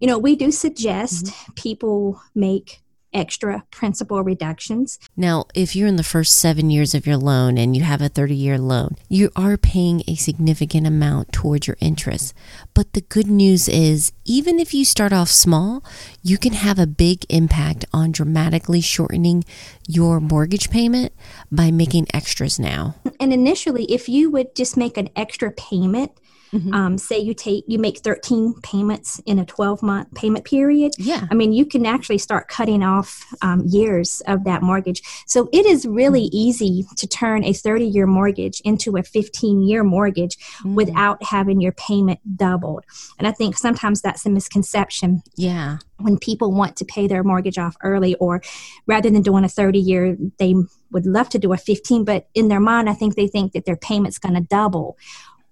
You 0.00 0.06
know, 0.06 0.18
we 0.18 0.36
do 0.36 0.50
suggest 0.50 1.32
people 1.56 2.20
make 2.34 2.82
extra 3.12 3.64
principal 3.70 4.22
reductions. 4.22 4.98
Now, 5.16 5.44
if 5.54 5.74
you're 5.76 5.88
in 5.88 5.96
the 5.96 6.02
first 6.02 6.38
seven 6.38 6.70
years 6.70 6.94
of 6.94 7.06
your 7.06 7.16
loan 7.16 7.58
and 7.58 7.76
you 7.76 7.82
have 7.82 8.00
a 8.00 8.08
30 8.08 8.34
year 8.34 8.58
loan, 8.58 8.96
you 9.08 9.30
are 9.36 9.56
paying 9.56 10.02
a 10.06 10.14
significant 10.14 10.86
amount 10.86 11.32
towards 11.32 11.66
your 11.66 11.76
interest. 11.80 12.34
But 12.74 12.92
the 12.92 13.02
good 13.02 13.26
news 13.26 13.68
is, 13.68 14.12
even 14.24 14.58
if 14.58 14.72
you 14.74 14.84
start 14.84 15.12
off 15.12 15.28
small, 15.28 15.84
you 16.22 16.38
can 16.38 16.52
have 16.52 16.78
a 16.78 16.86
big 16.86 17.24
impact 17.28 17.84
on 17.92 18.12
dramatically 18.12 18.80
shortening 18.80 19.44
your 19.88 20.20
mortgage 20.20 20.70
payment 20.70 21.12
by 21.50 21.70
making 21.70 22.06
extras 22.14 22.58
now. 22.58 22.94
And 23.20 23.32
initially, 23.32 23.84
if 23.84 24.08
you 24.08 24.30
would 24.30 24.54
just 24.54 24.76
make 24.76 24.96
an 24.96 25.10
extra 25.16 25.50
payment, 25.50 26.12
Mhm. 26.52 26.74
um, 26.74 26.98
say 26.98 27.18
you 27.18 27.32
take 27.34 27.64
you 27.66 27.78
make 27.78 27.98
13 27.98 28.54
payments 28.62 29.20
in 29.26 29.38
a 29.38 29.44
12 29.46 29.82
month 29.82 30.12
payment 30.14 30.44
period, 30.44 30.92
Yeah. 30.98 31.26
I 31.30 31.34
mean, 31.34 31.52
you 31.52 31.64
can 31.64 31.86
actually 31.86 32.18
start 32.18 32.48
cutting 32.48 32.82
off 32.82 33.24
um, 33.40 33.62
years 33.66 34.20
of 34.26 34.44
that 34.44 34.62
mortgage. 34.62 35.02
So 35.26 35.48
it 35.52 35.64
is 35.66 35.86
really 35.86 36.24
easy 36.32 36.84
to 36.96 37.06
turn 37.06 37.42
a 37.44 37.52
30 37.52 37.86
year 37.86 38.06
mortgage 38.06 38.60
into 38.64 38.96
a 38.96 39.02
15 39.02 39.62
year 39.62 39.82
mortgage 39.82 40.36
Mm. 40.64 40.74
without 40.74 41.22
having 41.24 41.60
your 41.60 41.72
payment 41.72 42.20
doubled. 42.36 42.84
And 43.18 43.26
I 43.26 43.32
think 43.32 43.56
sometimes 43.56 44.02
that's 44.02 44.26
a 44.26 44.30
misconception 44.30 45.22
Yeah. 45.36 45.78
when 45.98 46.18
people 46.18 46.52
want 46.52 46.76
to 46.76 46.84
pay 46.84 47.06
their 47.06 47.22
mortgage 47.24 47.58
off 47.58 47.76
early, 47.82 48.14
or 48.16 48.42
rather 48.86 49.08
than 49.10 49.22
doing 49.22 49.44
a 49.44 49.48
30 49.48 49.78
year, 49.78 50.16
they 50.38 50.54
would 50.90 51.06
love 51.06 51.28
to 51.30 51.38
do 51.38 51.52
a 51.52 51.56
15, 51.56 52.04
but 52.04 52.26
in 52.34 52.48
their 52.48 52.60
mind, 52.60 52.90
I 52.90 52.92
think 52.94 53.14
they 53.14 53.26
think 53.26 53.52
that 53.52 53.64
their 53.64 53.76
payment's 53.76 54.18
going 54.18 54.34
to 54.34 54.40
double. 54.42 54.98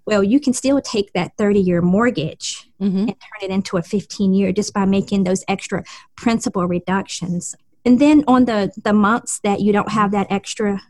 Well, 0.05 0.23
you 0.23 0.39
can 0.39 0.53
still 0.53 0.81
take 0.81 1.13
that 1.13 1.37
30 1.37 1.59
year 1.59 1.81
mortgage 1.81 2.67
Mm-hmm. 2.81 2.97
and 2.97 3.07
turn 3.09 3.43
it 3.43 3.51
into 3.51 3.77
a 3.77 3.83
15 3.83 4.33
year 4.33 4.51
just 4.51 4.73
by 4.73 4.85
making 4.85 5.23
those 5.23 5.43
extra 5.47 5.83
principal 6.15 6.65
reductions. 6.65 7.53
And 7.85 7.99
then 7.99 8.23
on 8.27 8.45
the, 8.45 8.71
the 8.83 8.91
months 8.91 9.39
that 9.43 9.59
you 9.61 9.71
don't 9.71 9.91
have 9.91 10.09
that 10.13 10.25
extra 10.31 10.81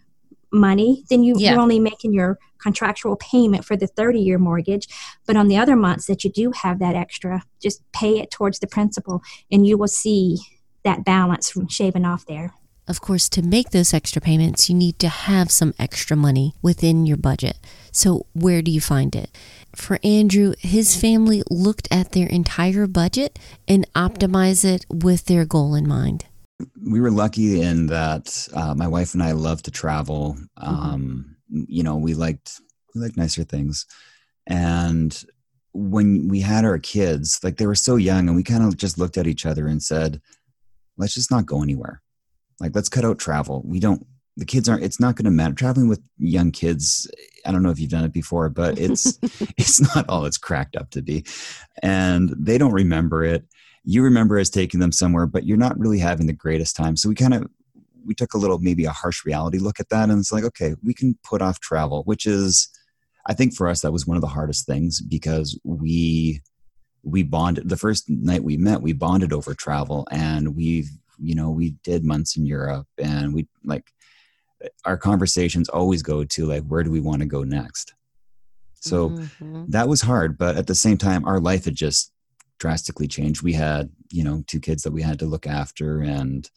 money, 0.54 1.04
then 1.10 1.22
you, 1.24 1.36
Yeah. 1.38 1.52
you're 1.52 1.60
only 1.60 1.80
making 1.80 2.14
your 2.14 2.40
contractual 2.60 3.18
payment 3.18 3.66
for 3.66 3.76
the 3.76 3.88
30 3.88 4.20
year 4.22 4.38
mortgage. 4.38 4.88
But 5.28 5.36
on 5.36 5.50
the 5.50 5.58
other 5.58 5.76
months 5.76 6.06
that 6.08 6.24
you 6.24 6.32
do 6.32 6.52
have 6.52 6.80
that 6.80 6.96
extra, 6.96 7.44
just 7.62 7.82
pay 7.92 8.20
it 8.20 8.32
towards 8.32 8.60
the 8.60 8.68
principal 8.68 9.22
and 9.52 9.68
you 9.68 9.78
will 9.78 9.88
see 9.90 10.38
that 10.84 11.04
balance 11.04 11.50
from 11.50 11.68
shaving 11.68 12.06
off 12.06 12.26
there. 12.26 12.54
Of 12.88 13.00
course, 13.00 13.30
to 13.30 13.42
make 13.42 13.70
those 13.70 13.94
extra 13.94 14.22
payments, 14.22 14.70
you 14.70 14.76
need 14.76 15.00
to 15.00 15.08
have 15.08 15.50
some 15.52 15.74
extra 15.80 16.18
money 16.18 16.56
within 16.62 17.06
your 17.06 17.18
budget. 17.18 17.58
So, 17.92 18.26
where 18.34 18.62
do 18.62 18.72
you 18.72 18.82
find 18.82 19.16
it? 19.16 19.30
For 19.76 20.00
Andrew, 20.04 20.54
his 20.60 20.96
family 21.00 21.44
looked 21.50 21.88
at 21.92 22.12
their 22.12 22.28
entire 22.28 22.88
budget 22.88 23.40
and 23.68 23.92
optimized 23.94 24.66
it 24.66 24.86
with 24.90 25.26
their 25.26 25.46
goal 25.46 25.76
in 25.76 25.88
mind. 25.88 26.26
we 26.92 27.00
were 27.00 27.12
lucky 27.12 27.62
in 27.62 27.88
that 27.88 28.48
uh, 28.54 28.76
my 28.76 28.88
wife 28.88 29.14
and 29.14 29.24
I 29.24 29.32
love 29.32 29.62
to 29.64 29.72
travel. 29.72 30.38
Um, 30.58 31.36
You 31.50 31.84
know, 31.84 31.98
we 31.98 32.14
liked 32.14 32.60
we 32.94 33.02
liked 33.02 33.18
nicer 33.18 33.44
things, 33.44 33.86
and 34.48 35.12
when 35.74 36.28
we 36.28 36.42
had 36.42 36.66
our 36.66 36.80
kids, 36.80 37.40
like 37.44 37.58
they 37.58 37.68
were 37.68 37.76
so 37.76 37.96
young, 37.96 38.28
and 38.28 38.36
we 38.36 38.44
kind 38.44 38.64
of 38.64 38.76
just 38.78 38.98
looked 38.98 39.18
at 39.18 39.28
each 39.28 39.46
other 39.46 39.68
and 39.68 39.82
said, 39.84 40.22
"Let's 40.98 41.14
just 41.14 41.32
not 41.32 41.46
go 41.46 41.62
anywhere. 41.64 42.02
Like, 42.62 42.76
let's 42.76 42.90
cut 42.90 43.06
out 43.06 43.20
travel. 43.20 43.62
We 43.66 43.80
don't. 43.80 44.06
The 44.38 44.46
kids 44.46 44.70
aren't. 44.70 44.84
It's 44.84 45.00
not 45.00 45.16
going 45.16 45.26
to 45.26 45.32
matter. 45.32 45.54
Traveling 45.54 45.90
with 45.90 46.02
young 46.18 46.52
kids. 46.52 47.10
I 47.46 47.52
don't 47.52 47.64
know 47.64 47.70
if 47.70 47.80
you've 47.80 47.90
done 47.90 48.06
it 48.06 48.14
before, 48.14 48.50
but 48.50 48.80
it's 48.80 49.20
it's 49.58 49.82
not 49.96 50.08
all 50.08 50.26
it's 50.26 50.38
cracked 50.38 50.76
up 50.76 50.90
to 50.92 51.02
be, 51.02 51.26
and 51.84 52.34
they 52.38 52.58
don't 52.58 52.74
remember 52.74 53.24
it." 53.24 53.46
you 53.84 54.04
remember 54.04 54.38
as 54.38 54.50
taking 54.50 54.80
them 54.80 54.92
somewhere, 54.92 55.26
but 55.26 55.46
you're 55.46 55.58
not 55.58 55.78
really 55.80 56.00
having 56.00 56.28
the 56.28 56.34
greatest 56.34 56.76
time. 56.76 56.96
So 56.96 57.10
we 57.10 57.16
kind 57.16 57.34
of 57.34 57.48
we 58.06 58.16
took 58.16 58.34
a 58.34 58.38
little 58.38 58.58
maybe 58.60 58.86
a 58.86 58.92
harsh 58.92 59.26
reality 59.26 59.60
look 59.60 59.80
at 59.80 59.90
that, 59.90 60.10
and 60.10 60.20
it's 60.20 60.32
like 60.32 60.44
okay, 60.44 60.76
we 60.84 60.94
can 60.94 61.18
put 61.24 61.42
off 61.42 61.60
travel, 61.60 62.04
which 62.04 62.26
is 62.26 62.70
I 63.28 63.34
think 63.34 63.56
for 63.56 63.68
us 63.68 63.82
that 63.82 63.92
was 63.92 64.08
one 64.08 64.18
of 64.18 64.22
the 64.22 64.28
hardest 64.28 64.66
things 64.66 65.02
because 65.02 65.60
we 65.64 66.42
we 67.04 67.24
bonded 67.24 67.68
the 67.68 67.78
first 67.78 68.10
night 68.10 68.44
we 68.44 68.58
met 68.58 68.82
we 68.82 68.94
bonded 68.94 69.34
over 69.34 69.56
travel 69.56 70.08
and 70.12 70.56
we 70.56 70.86
you 71.22 71.36
know 71.36 71.50
we 71.52 71.72
did 71.84 72.04
months 72.04 72.36
in 72.38 72.46
Europe 72.46 72.88
and 72.98 73.34
we 73.34 73.48
like 73.64 73.92
our 74.86 74.98
conversations 74.98 75.70
always 75.70 76.04
go 76.04 76.24
to 76.24 76.46
like 76.46 76.64
where 76.64 76.84
do 76.84 76.92
we 76.92 77.00
want 77.00 77.22
to 77.22 77.28
go 77.28 77.44
next? 77.44 77.94
So 78.80 79.10
Mhm. 79.10 79.66
that 79.70 79.88
was 79.88 80.02
hard 80.02 80.38
but 80.38 80.58
at 80.58 80.68
the 80.68 80.76
same 80.76 80.98
time 80.98 81.26
our 81.26 81.40
life 81.40 81.66
had 81.66 81.76
just 81.76 82.12
drastically 82.60 83.08
changed. 83.08 83.42
We 83.44 83.54
had 83.54 83.90
you 84.12 84.24
know 84.24 84.44
two 84.48 84.60
kids 84.60 84.84
that 84.84 84.94
we 84.94 85.02
had 85.02 85.20
to 85.20 85.26
look 85.26 85.48
after 85.48 86.02
and 86.02 86.50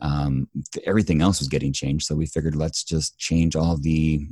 um, 0.00 0.48
everything 0.86 1.20
else 1.22 1.40
was 1.40 1.48
getting 1.48 1.72
changed. 1.72 2.06
So 2.06 2.14
we 2.14 2.26
figured 2.26 2.54
let's 2.54 2.84
just 2.84 3.18
change 3.18 3.56
all 3.56 3.76
the 3.76 4.26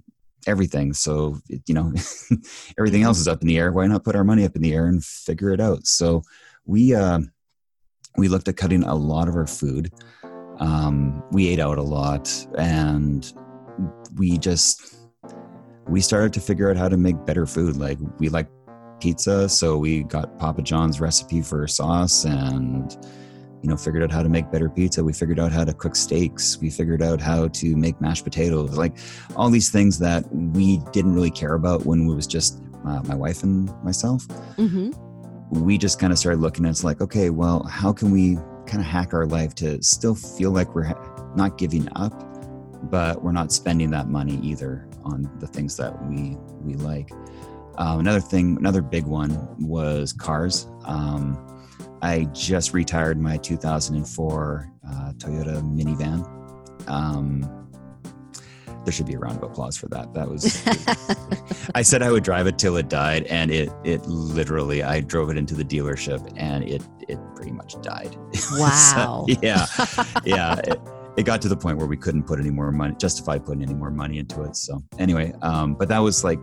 everything. 0.47 0.93
So 0.95 1.39
it- 1.49 1.63
you 1.67 1.75
know 1.75 1.93
everything 2.79 3.03
else 3.03 3.19
is 3.19 3.29
up 3.29 3.43
in 3.43 3.49
the 3.49 3.59
air. 3.59 3.73
Why 3.73 3.87
not 3.87 4.05
put 4.05 4.17
our 4.17 4.25
money 4.25 4.45
up 4.45 4.57
in 4.57 4.63
the 4.63 4.75
air 4.75 4.87
and 4.87 5.05
figure 5.05 5.51
it 5.51 5.61
out? 5.61 5.87
So 5.87 6.23
we 6.65 6.95
uh, 6.95 7.21
we 8.17 8.29
looked 8.29 8.49
at 8.49 8.57
cutting 8.57 8.83
a 8.85 8.95
lot 8.95 9.29
of 9.29 9.37
our 9.37 9.47
food. 9.47 9.93
Um, 10.59 11.23
we 11.33 11.49
ate 11.49 11.61
out 11.61 11.79
a 11.79 11.83
lot 11.83 12.33
and 12.57 13.31
we 14.17 14.39
just 14.39 14.97
we 15.87 16.01
started 16.01 16.33
to 16.33 16.41
figure 16.41 16.71
out 16.71 16.77
how 16.77 16.89
to 16.89 16.97
make 16.97 17.25
better 17.27 17.47
food. 17.47 17.77
Like 17.77 17.99
we 18.19 18.29
like 18.29 18.49
pizza 18.99 19.49
so 19.49 19.77
we 19.77 20.05
got 20.05 20.39
papa 20.39 20.63
john's 20.63 21.03
recipe 21.03 21.43
for 21.43 21.69
sauce 21.69 22.25
and 22.25 22.97
you 23.63 23.69
know 23.69 23.77
figured 23.77 24.03
out 24.03 24.11
how 24.11 24.23
to 24.23 24.29
make 24.29 24.51
better 24.51 24.71
pizza. 24.71 25.05
We 25.05 25.13
figured 25.13 25.39
out 25.39 25.53
how 25.53 25.65
to 25.65 25.75
cook 25.75 25.95
steaks. 25.95 26.59
We 26.59 26.71
figured 26.71 27.03
out 27.03 27.21
how 27.21 27.49
to 27.49 27.77
make 27.77 28.01
mashed 28.01 28.25
potatoes. 28.25 28.77
Like 28.79 28.97
all 29.37 29.51
these 29.51 29.71
things 29.71 29.99
that 29.99 30.25
we 30.33 30.79
didn't 30.93 31.15
really 31.15 31.31
care 31.31 31.55
about 31.55 31.85
when 31.85 32.09
it 32.09 32.15
was 32.15 32.27
just 32.27 32.63
uh, 32.87 33.03
my 33.03 33.15
wife 33.15 33.43
and 33.43 33.71
myself. 33.83 34.27
Mhm. 34.57 34.95
We 35.50 35.79
just 35.79 35.99
kind 35.99 36.12
of 36.12 36.19
started 36.19 36.41
looking 36.41 36.65
at 36.65 36.71
it's 36.71 36.85
like 36.85 37.00
okay 37.00 37.31
well 37.31 37.62
how 37.65 37.93
can 37.93 38.11
we 38.11 38.37
kind 38.67 38.81
of 38.81 38.85
hack 38.85 39.15
our 39.15 39.26
life 39.26 39.55
to 39.55 39.81
still 39.83 40.15
feel 40.15 40.50
like 40.50 40.75
we're 40.75 40.93
not 41.37 41.57
giving 41.57 41.88
up 41.97 42.23
but 42.91 43.23
we're 43.23 43.33
not 43.33 43.53
spending 43.53 43.91
that 43.91 44.09
money 44.09 44.38
either 44.43 44.88
on 45.05 45.31
the 45.38 45.47
things 45.47 45.76
that 45.76 46.05
we 46.07 46.37
we 46.62 46.75
like 46.75 47.11
um, 47.79 48.00
another 48.00 48.21
thing 48.21 48.57
another 48.59 48.83
big 48.83 49.05
one 49.05 49.49
was 49.59 50.12
cars 50.12 50.69
um, 50.85 51.57
I 52.03 52.25
just 52.33 52.73
retired 52.73 53.19
my 53.19 53.37
2004 53.38 54.73
uh, 54.87 55.12
Toyota 55.15 55.62
minivan. 55.62 56.25
Um, 56.88 57.66
there 58.87 58.93
should 58.93 59.07
be 59.07 59.14
a 59.14 59.19
round 59.19 59.37
of 59.38 59.43
applause 59.43 59.76
for 59.76 59.88
that. 59.88 60.14
That 60.14 60.31
was. 60.31 60.64
I 61.75 61.83
said 61.83 62.02
I 62.02 62.12
would 62.12 62.23
drive 62.23 62.47
it 62.47 62.57
till 62.57 62.76
it 62.76 62.88
died, 62.88 63.25
and 63.25 63.50
it 63.50 63.69
it 63.83 64.07
literally 64.07 64.85
I 64.85 65.00
drove 65.00 65.28
it 65.28 65.37
into 65.37 65.55
the 65.55 65.64
dealership, 65.64 66.33
and 66.37 66.62
it 66.62 66.83
it 67.09 67.19
pretty 67.35 67.50
much 67.50 67.75
died. 67.83 68.16
Wow. 68.52 69.26
so, 69.26 69.35
yeah, 69.43 69.66
yeah. 70.25 70.55
It, 70.64 70.81
it, 71.16 71.23
got 71.25 71.43
to 71.43 71.49
the 71.49 71.57
point 71.57 71.78
where 71.78 71.88
we 71.88 71.97
couldn't 71.97 72.23
put 72.23 72.38
any 72.38 72.50
more 72.50 72.71
money, 72.71 72.95
justify 72.97 73.38
putting 73.38 73.62
any 73.62 73.75
more 73.75 73.90
money 73.90 74.19
into 74.19 74.43
it. 74.43 74.55
So 74.55 74.83
anyway, 74.99 75.33
um, 75.43 75.75
but 75.75 75.88
that 75.88 75.99
was 75.99 76.23
like, 76.23 76.38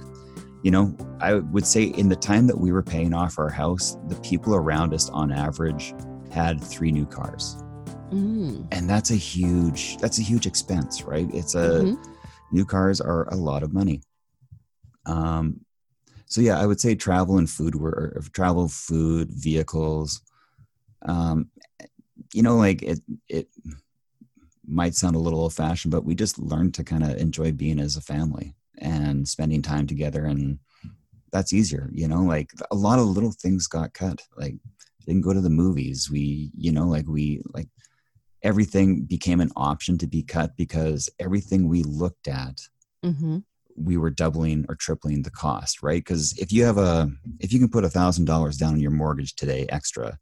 you 0.64 0.72
know, 0.72 0.96
I 1.22 1.36
would 1.36 1.66
say 1.66 1.84
in 1.84 2.10
the 2.10 2.16
time 2.16 2.46
that 2.48 2.58
we 2.58 2.74
were 2.74 2.84
paying 2.84 3.14
off 3.14 3.40
our 3.40 3.50
house, 3.50 3.98
the 4.10 4.16
people 4.16 4.54
around 4.54 4.94
us 4.94 5.10
on 5.10 5.32
average 5.32 5.94
had 6.30 6.62
three 6.62 6.92
new 6.92 7.06
cars. 7.06 7.64
Mm. 8.12 8.68
And 8.72 8.90
that's 8.90 9.12
a 9.12 9.16
huge 9.16 9.98
that's 9.98 10.20
a 10.20 10.22
huge 10.22 10.46
expense, 10.46 11.04
right? 11.04 11.30
It's 11.34 11.56
a 11.56 11.82
mm-hmm. 11.82 12.13
New 12.54 12.66
cars 12.66 13.02
are 13.02 13.28
a 13.30 13.36
lot 13.36 13.64
of 13.64 13.74
money. 13.74 14.02
Um 15.06 15.62
so 16.26 16.42
yeah, 16.42 16.60
I 16.60 16.66
would 16.66 16.80
say 16.80 16.96
travel 16.96 17.38
and 17.38 17.50
food 17.50 17.76
were 17.76 18.22
travel, 18.34 18.68
food, 18.68 19.30
vehicles. 19.32 20.22
Um 21.04 21.50
you 22.34 22.44
know, 22.44 22.56
like 22.56 22.82
it 22.82 23.00
it 23.28 23.48
might 24.66 24.96
sound 24.96 25.16
a 25.16 25.20
little 25.20 25.42
old 25.42 25.54
fashioned, 25.54 25.92
but 25.92 26.06
we 26.06 26.16
just 26.16 26.40
learned 26.40 26.74
to 26.76 26.84
kind 26.84 27.04
of 27.04 27.18
enjoy 27.18 27.52
being 27.52 27.80
as 27.80 27.98
a 27.98 28.02
family 28.02 28.56
and 28.78 29.28
spending 29.28 29.62
time 29.62 29.86
together 29.88 30.26
and 30.26 30.60
that's 31.32 31.52
easier, 31.52 31.90
you 31.92 32.08
know, 32.08 32.22
like 32.22 32.52
a 32.72 32.76
lot 32.76 33.00
of 33.00 33.08
little 33.08 33.32
things 33.32 33.68
got 33.68 33.94
cut. 33.94 34.22
Like 34.38 34.56
didn't 35.06 35.22
go 35.22 35.34
to 35.34 35.42
the 35.42 35.50
movies. 35.50 36.10
We, 36.10 36.52
you 36.56 36.72
know, 36.72 36.88
like 36.88 37.08
we 37.08 37.42
like 37.54 37.68
everything 38.44 39.04
became 39.04 39.40
an 39.40 39.52
option 39.56 39.98
to 39.98 40.08
be 40.08 40.22
cut 40.22 40.56
because 40.58 41.10
everything 41.20 41.68
we 41.68 41.82
looked 41.84 42.28
at 42.28 42.60
mm-hmm. 43.04 43.38
we 43.76 43.98
were 43.98 44.10
doubling 44.10 44.66
or 44.70 44.76
tripling 44.76 45.24
the 45.24 45.32
cost 45.32 45.82
right 45.82 46.04
because 46.04 46.38
if 46.38 46.52
you 46.52 46.64
have 46.64 46.78
a 46.78 47.10
if 47.40 47.52
you 47.52 47.60
can 47.60 47.70
put 47.70 47.86
a 47.86 47.90
thousand 47.90 48.26
dollars 48.26 48.58
down 48.58 48.74
on 48.74 48.80
your 48.80 48.92
mortgage 48.92 49.36
today 49.36 49.66
extra 49.70 50.18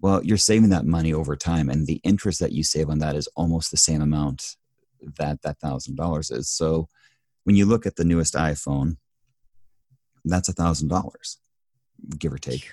well 0.00 0.22
you're 0.24 0.36
saving 0.36 0.70
that 0.70 0.84
money 0.84 1.12
over 1.12 1.36
time 1.36 1.70
and 1.70 1.86
the 1.86 2.00
interest 2.04 2.40
that 2.40 2.52
you 2.52 2.62
save 2.62 2.90
on 2.90 2.98
that 2.98 3.16
is 3.16 3.28
almost 3.36 3.70
the 3.70 3.76
same 3.76 4.02
amount 4.02 4.56
that 5.16 5.40
that 5.42 5.58
thousand 5.60 5.96
dollars 5.96 6.30
is 6.30 6.48
so 6.48 6.88
when 7.44 7.56
you 7.56 7.64
look 7.64 7.86
at 7.86 7.96
the 7.96 8.04
newest 8.04 8.34
iphone 8.34 8.96
that's 10.24 10.48
a 10.48 10.52
thousand 10.52 10.88
dollars 10.88 11.38
give 12.18 12.32
or 12.32 12.38
take 12.38 12.70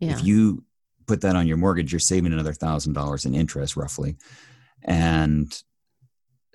yeah. 0.00 0.12
if 0.12 0.24
you 0.24 0.64
put 1.10 1.22
that 1.22 1.34
on 1.34 1.48
your 1.48 1.56
mortgage, 1.56 1.92
you're 1.92 1.98
saving 1.98 2.32
another 2.32 2.52
thousand 2.52 2.92
dollars 2.92 3.24
in 3.24 3.34
interest 3.34 3.76
roughly. 3.76 4.14
And 4.84 5.52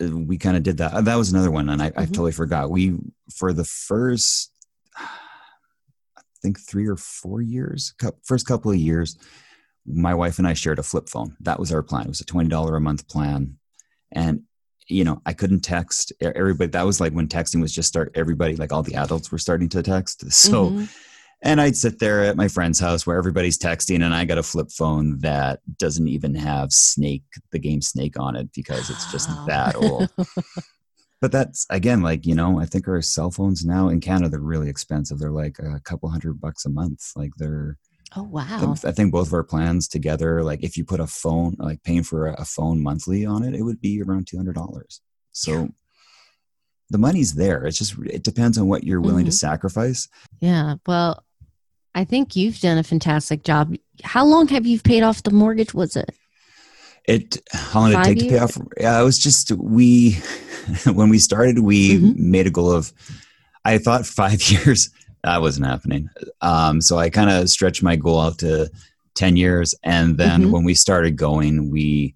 uh, 0.01 0.15
we 0.15 0.38
kind 0.38 0.55
of 0.55 0.63
did 0.63 0.77
that. 0.77 1.03
That 1.03 1.15
was 1.15 1.31
another 1.31 1.51
one, 1.51 1.67
and 1.67 1.81
I, 1.81 1.89
mm-hmm. 1.89 2.00
I 2.00 2.05
totally 2.05 2.31
forgot. 2.31 2.71
We 2.71 2.95
for 3.33 3.51
the 3.51 3.65
first, 3.65 4.51
I 4.97 6.21
think 6.41 6.57
three 6.57 6.88
or 6.88 6.95
four 6.95 7.41
years, 7.41 7.93
first 8.24 8.47
couple 8.47 8.71
of 8.71 8.77
years, 8.77 9.17
my 9.85 10.15
wife 10.15 10.39
and 10.39 10.47
I 10.47 10.53
shared 10.53 10.79
a 10.79 10.83
flip 10.83 11.09
phone. 11.09 11.35
That 11.41 11.59
was 11.59 11.74
our 11.74 11.83
plan. 11.83 12.05
It 12.05 12.09
was 12.09 12.21
a 12.21 12.25
twenty 12.25 12.50
dollar 12.50 12.77
a 12.77 12.81
month 12.81 13.09
plan, 13.09 13.57
and 14.13 14.43
you 14.88 15.03
know 15.03 15.21
I 15.25 15.33
couldn't 15.33 15.62
text 15.62 16.13
everybody. 16.21 16.71
That 16.71 16.85
was 16.85 17.01
like 17.01 17.12
when 17.12 17.27
texting 17.27 17.62
was 17.62 17.75
just 17.75 17.89
start. 17.89 18.13
Everybody, 18.15 18.55
like 18.55 18.71
all 18.71 18.83
the 18.83 18.95
adults, 18.95 19.33
were 19.33 19.38
starting 19.38 19.67
to 19.69 19.83
text. 19.83 20.31
So. 20.31 20.69
Mm-hmm 20.69 20.85
and 21.45 21.61
I'd 21.61 21.77
sit 21.77 21.99
there 21.99 22.23
at 22.25 22.35
my 22.35 22.47
friend's 22.47 22.79
house 22.79 23.05
where 23.05 23.17
everybody's 23.17 23.57
texting, 23.57 24.03
and 24.03 24.13
I 24.13 24.25
got 24.25 24.39
a 24.39 24.43
flip 24.43 24.71
phone 24.71 25.19
that 25.19 25.59
doesn't 25.77 26.07
even 26.07 26.33
have 26.33 26.73
Snake, 26.73 27.23
the 27.51 27.59
game 27.59 27.81
Snake, 27.81 28.19
on 28.19 28.35
it 28.35 28.51
because 28.53 28.89
it's 28.89 29.11
just 29.11 29.29
that 29.45 29.75
old. 29.75 30.09
but 31.21 31.31
that's 31.31 31.67
again, 31.69 32.01
like 32.01 32.25
you 32.25 32.33
know, 32.33 32.59
I 32.59 32.65
think 32.65 32.87
our 32.87 33.01
cell 33.01 33.29
phones 33.29 33.63
now 33.63 33.89
in 33.89 34.01
Canada 34.01 34.29
they're 34.29 34.39
really 34.39 34.69
expensive. 34.69 35.19
They're 35.19 35.29
like 35.29 35.59
a 35.59 35.79
couple 35.81 36.10
hundred 36.10 36.41
bucks 36.41 36.65
a 36.65 36.69
month. 36.69 37.12
Like 37.15 37.31
they're 37.38 37.77
oh 38.15 38.23
wow. 38.23 38.75
I 38.84 38.91
think 38.91 39.12
both 39.12 39.27
of 39.27 39.34
our 39.34 39.43
plans 39.43 39.88
together, 39.88 40.43
like 40.43 40.63
if 40.63 40.75
you 40.77 40.84
put 40.84 40.99
a 40.99 41.08
phone, 41.08 41.55
like 41.60 41.84
paying 41.84 42.03
for 42.03 42.27
a 42.27 42.43
phone 42.43 42.81
monthly 42.81 43.23
on 43.23 43.43
it, 43.43 43.53
it 43.53 43.62
would 43.62 43.79
be 43.79 44.01
around 44.01 44.25
two 44.27 44.38
hundred 44.38 44.55
dollars. 44.55 44.99
So. 45.31 45.51
Yeah 45.53 45.67
the 46.91 46.97
money's 46.99 47.34
there. 47.34 47.65
It's 47.65 47.79
just 47.79 47.95
it 48.05 48.23
depends 48.23 48.60
on 48.60 48.67
what 48.67 48.84
you're 48.84 49.01
willing 49.01 49.23
mm-hmm. 49.23 49.31
to 49.31 49.38
sacrifice. 49.38 50.08
Yeah. 50.39 50.75
Well, 50.86 51.24
I 51.95 52.03
think 52.03 52.36
you've 52.36 52.60
done 52.60 52.77
a 52.77 52.84
fantastic 52.84 53.43
job. 53.43 53.73
How 54.03 54.25
long 54.25 54.49
have 54.49 54.65
you 54.67 54.79
paid 54.81 55.01
off 55.01 55.23
the 55.23 55.31
mortgage? 55.31 55.73
Was 55.73 55.95
it? 55.95 56.13
It 57.08 57.38
how 57.53 57.79
long 57.79 57.91
did 57.91 57.99
it 57.99 58.03
take 58.03 58.17
years? 58.17 58.27
to 58.27 58.38
pay 58.38 58.43
off? 58.43 58.67
Yeah, 58.77 59.01
it 59.01 59.03
was 59.03 59.17
just 59.17 59.51
we 59.53 60.12
when 60.93 61.10
we 61.10 61.17
started, 61.17 61.60
we 61.60 61.97
mm-hmm. 61.97 62.31
made 62.31 62.47
a 62.47 62.51
goal 62.51 62.71
of. 62.71 62.91
I 63.63 63.79
thought 63.79 64.05
five 64.05 64.43
years. 64.51 64.89
That 65.23 65.41
wasn't 65.41 65.65
happening. 65.65 66.10
Um, 66.41 66.81
so 66.81 66.99
I 66.99 67.10
kind 67.10 67.31
of 67.31 67.49
stretched 67.49 67.81
my 67.81 67.95
goal 67.95 68.19
out 68.19 68.39
to 68.39 68.69
ten 69.15 69.38
years, 69.38 69.73
and 69.81 70.17
then 70.17 70.41
mm-hmm. 70.41 70.51
when 70.51 70.63
we 70.65 70.73
started 70.73 71.15
going, 71.15 71.71
we 71.71 72.13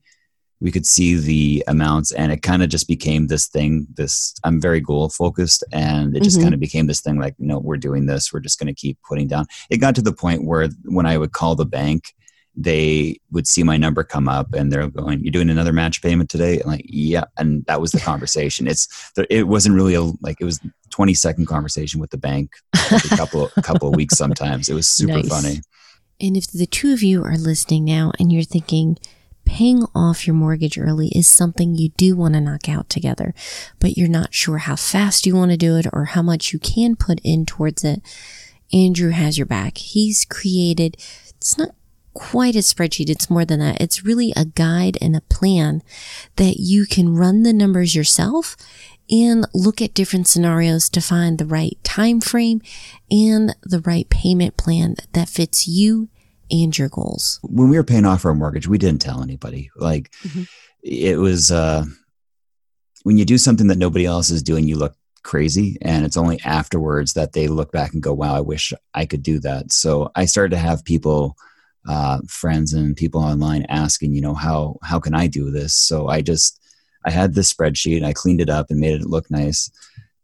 we 0.61 0.71
could 0.71 0.85
see 0.85 1.15
the 1.15 1.63
amounts 1.67 2.11
and 2.11 2.31
it 2.31 2.41
kind 2.41 2.61
of 2.61 2.69
just 2.69 2.87
became 2.87 3.27
this 3.27 3.47
thing 3.47 3.87
this 3.93 4.33
i'm 4.43 4.59
very 4.59 4.81
goal 4.81 5.09
focused 5.09 5.63
and 5.71 6.15
it 6.15 6.23
just 6.23 6.37
mm-hmm. 6.37 6.45
kind 6.45 6.53
of 6.53 6.59
became 6.59 6.87
this 6.87 7.01
thing 7.01 7.19
like 7.19 7.35
no 7.39 7.59
we're 7.59 7.77
doing 7.77 8.05
this 8.05 8.33
we're 8.33 8.39
just 8.39 8.59
going 8.59 8.67
to 8.67 8.73
keep 8.73 8.97
putting 9.07 9.27
down. 9.27 9.45
It 9.69 9.77
got 9.77 9.95
to 9.95 10.01
the 10.01 10.13
point 10.13 10.45
where 10.45 10.69
when 10.85 11.05
i 11.05 11.17
would 11.17 11.31
call 11.31 11.55
the 11.55 11.65
bank 11.65 12.13
they 12.55 13.17
would 13.31 13.47
see 13.47 13.63
my 13.63 13.77
number 13.77 14.03
come 14.03 14.27
up 14.27 14.53
and 14.53 14.71
they're 14.71 14.87
going 14.87 15.21
you're 15.21 15.31
doing 15.31 15.49
another 15.49 15.71
match 15.71 16.01
payment 16.01 16.29
today? 16.29 16.59
And 16.59 16.65
like 16.65 16.85
yeah 16.85 17.23
and 17.37 17.65
that 17.65 17.79
was 17.79 17.91
the 17.91 17.99
conversation. 17.99 18.67
It's 18.67 18.87
it 19.29 19.47
wasn't 19.47 19.75
really 19.75 19.93
a 19.93 20.01
like 20.21 20.37
it 20.41 20.45
was 20.45 20.59
20 20.89 21.13
second 21.13 21.45
conversation 21.45 22.01
with 22.01 22.09
the 22.09 22.17
bank 22.17 22.51
a 22.73 22.99
couple 23.15 23.49
a 23.55 23.61
couple 23.61 23.87
of 23.87 23.95
weeks 23.95 24.17
sometimes. 24.17 24.67
It 24.67 24.73
was 24.73 24.89
super 24.89 25.13
nice. 25.13 25.29
funny. 25.29 25.61
And 26.19 26.35
if 26.35 26.51
the 26.51 26.65
two 26.65 26.91
of 26.91 27.01
you 27.01 27.23
are 27.23 27.37
listening 27.37 27.85
now 27.85 28.11
and 28.19 28.31
you're 28.31 28.43
thinking 28.43 28.97
paying 29.49 29.83
off 29.95 30.27
your 30.27 30.35
mortgage 30.35 30.77
early 30.77 31.07
is 31.07 31.27
something 31.27 31.73
you 31.73 31.89
do 31.97 32.15
want 32.15 32.35
to 32.35 32.39
knock 32.39 32.69
out 32.69 32.87
together, 32.87 33.33
but 33.79 33.97
you're 33.97 34.07
not 34.07 34.31
sure 34.31 34.59
how 34.59 34.75
fast 34.75 35.25
you 35.25 35.35
want 35.35 35.49
to 35.49 35.57
do 35.57 35.75
it 35.75 35.87
or 35.91 36.05
how 36.05 36.21
much 36.21 36.53
you 36.53 36.59
can 36.59 36.95
put 36.95 37.19
in 37.23 37.47
towards 37.47 37.83
it. 37.83 37.99
Andrew 38.71 39.09
has 39.09 39.39
your 39.39 39.47
back. 39.47 39.79
He's 39.79 40.23
created, 40.23 40.97
it's 41.29 41.57
not 41.57 41.71
quite 42.13 42.55
a 42.55 42.59
spreadsheet. 42.59 43.09
It's 43.09 43.29
more 43.29 43.43
than 43.43 43.59
that. 43.59 43.81
It's 43.81 44.05
really 44.05 44.31
a 44.35 44.45
guide 44.45 44.99
and 45.01 45.15
a 45.15 45.21
plan 45.21 45.81
that 46.35 46.57
you 46.57 46.85
can 46.85 47.15
run 47.15 47.41
the 47.41 47.53
numbers 47.53 47.95
yourself 47.95 48.55
and 49.09 49.47
look 49.55 49.81
at 49.81 49.95
different 49.95 50.27
scenarios 50.27 50.89
to 50.89 51.01
find 51.01 51.39
the 51.39 51.45
right 51.45 51.77
time 51.83 52.21
frame 52.21 52.61
and 53.09 53.55
the 53.63 53.79
right 53.79 54.07
payment 54.11 54.57
plan 54.57 54.95
that 55.13 55.27
fits 55.27 55.67
you 55.67 56.07
and 56.51 56.77
your 56.77 56.89
goals? 56.89 57.39
When 57.43 57.69
we 57.69 57.77
were 57.77 57.83
paying 57.83 58.05
off 58.05 58.25
our 58.25 58.33
mortgage, 58.33 58.67
we 58.67 58.77
didn't 58.77 59.01
tell 59.01 59.21
anybody. 59.21 59.69
Like 59.75 60.11
mm-hmm. 60.23 60.43
it 60.83 61.17
was 61.17 61.51
uh, 61.51 61.85
when 63.03 63.17
you 63.17 63.25
do 63.25 63.37
something 63.37 63.67
that 63.67 63.77
nobody 63.77 64.05
else 64.05 64.29
is 64.29 64.43
doing, 64.43 64.67
you 64.67 64.77
look 64.77 64.95
crazy. 65.23 65.77
And 65.81 66.05
it's 66.05 66.17
only 66.17 66.39
afterwards 66.43 67.13
that 67.13 67.33
they 67.33 67.47
look 67.47 67.71
back 67.71 67.93
and 67.93 68.01
go, 68.01 68.13
wow, 68.13 68.35
I 68.35 68.41
wish 68.41 68.73
I 68.93 69.05
could 69.05 69.23
do 69.23 69.39
that. 69.39 69.71
So 69.71 70.11
I 70.15 70.25
started 70.25 70.51
to 70.51 70.61
have 70.61 70.83
people, 70.85 71.35
uh, 71.87 72.19
friends 72.27 72.73
and 72.73 72.95
people 72.95 73.21
online 73.21 73.65
asking, 73.69 74.13
you 74.13 74.21
know, 74.21 74.33
how, 74.33 74.77
how 74.83 74.99
can 74.99 75.13
I 75.13 75.27
do 75.27 75.51
this? 75.51 75.75
So 75.75 76.07
I 76.07 76.21
just, 76.21 76.59
I 77.05 77.11
had 77.11 77.33
this 77.33 77.53
spreadsheet, 77.53 78.03
I 78.03 78.13
cleaned 78.13 78.41
it 78.41 78.49
up 78.49 78.67
and 78.69 78.79
made 78.79 78.99
it 78.99 79.07
look 79.07 79.29
nice 79.31 79.71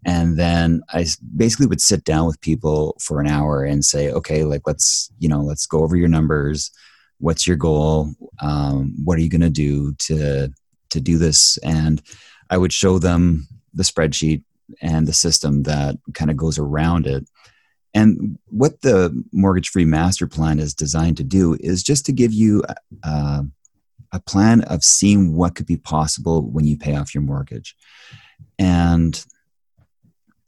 and 0.06 0.38
then 0.38 0.82
i 0.94 1.06
basically 1.36 1.66
would 1.66 1.82
sit 1.82 2.04
down 2.04 2.26
with 2.26 2.40
people 2.42 2.96
for 3.02 3.20
an 3.20 3.28
hour 3.28 3.64
and 3.64 3.84
say 3.84 4.12
okay 4.12 4.44
like 4.44 4.62
let's 4.66 5.12
you 5.20 5.28
know 5.28 5.42
let's 5.42 5.66
go 5.66 5.84
over 5.84 5.96
your 5.96 6.08
numbers. 6.08 6.72
What's 7.20 7.48
your 7.48 7.56
goal? 7.56 8.14
Um, 8.42 8.94
what 9.04 9.18
are 9.18 9.22
you 9.22 9.30
going 9.30 9.42
to 9.42 9.50
do 9.50 9.94
to 9.94 10.50
to 10.90 11.00
do 11.00 11.18
this? 11.18 11.58
And 11.58 12.02
i 12.50 12.58
would 12.58 12.74
show 12.74 13.00
them 13.00 13.48
the 13.74 13.84
spreadsheet 13.84 14.44
and 14.82 15.08
the 15.08 15.14
system 15.14 15.64
that 15.64 15.96
kind 16.14 16.30
of 16.30 16.38
goes 16.38 16.60
around 16.60 17.08
it. 17.08 17.28
And 17.94 18.38
what 18.48 18.82
the 18.82 19.24
mortgage 19.32 19.70
free 19.70 19.86
master 19.86 20.28
plan 20.28 20.60
is 20.60 20.74
designed 20.74 21.18
to 21.18 21.24
do 21.24 21.58
is 21.60 21.82
just 21.82 22.06
to 22.06 22.12
give 22.12 22.34
you 22.34 22.64
uh, 23.04 23.44
a 24.12 24.20
plan 24.20 24.62
of 24.62 24.84
seeing 24.84 25.36
what 25.36 25.56
could 25.56 25.66
be 25.66 25.78
possible 25.78 26.42
when 26.52 26.66
you 26.66 26.78
pay 26.78 26.96
off 26.96 27.16
your 27.16 27.24
mortgage. 27.24 27.76
And 28.60 29.24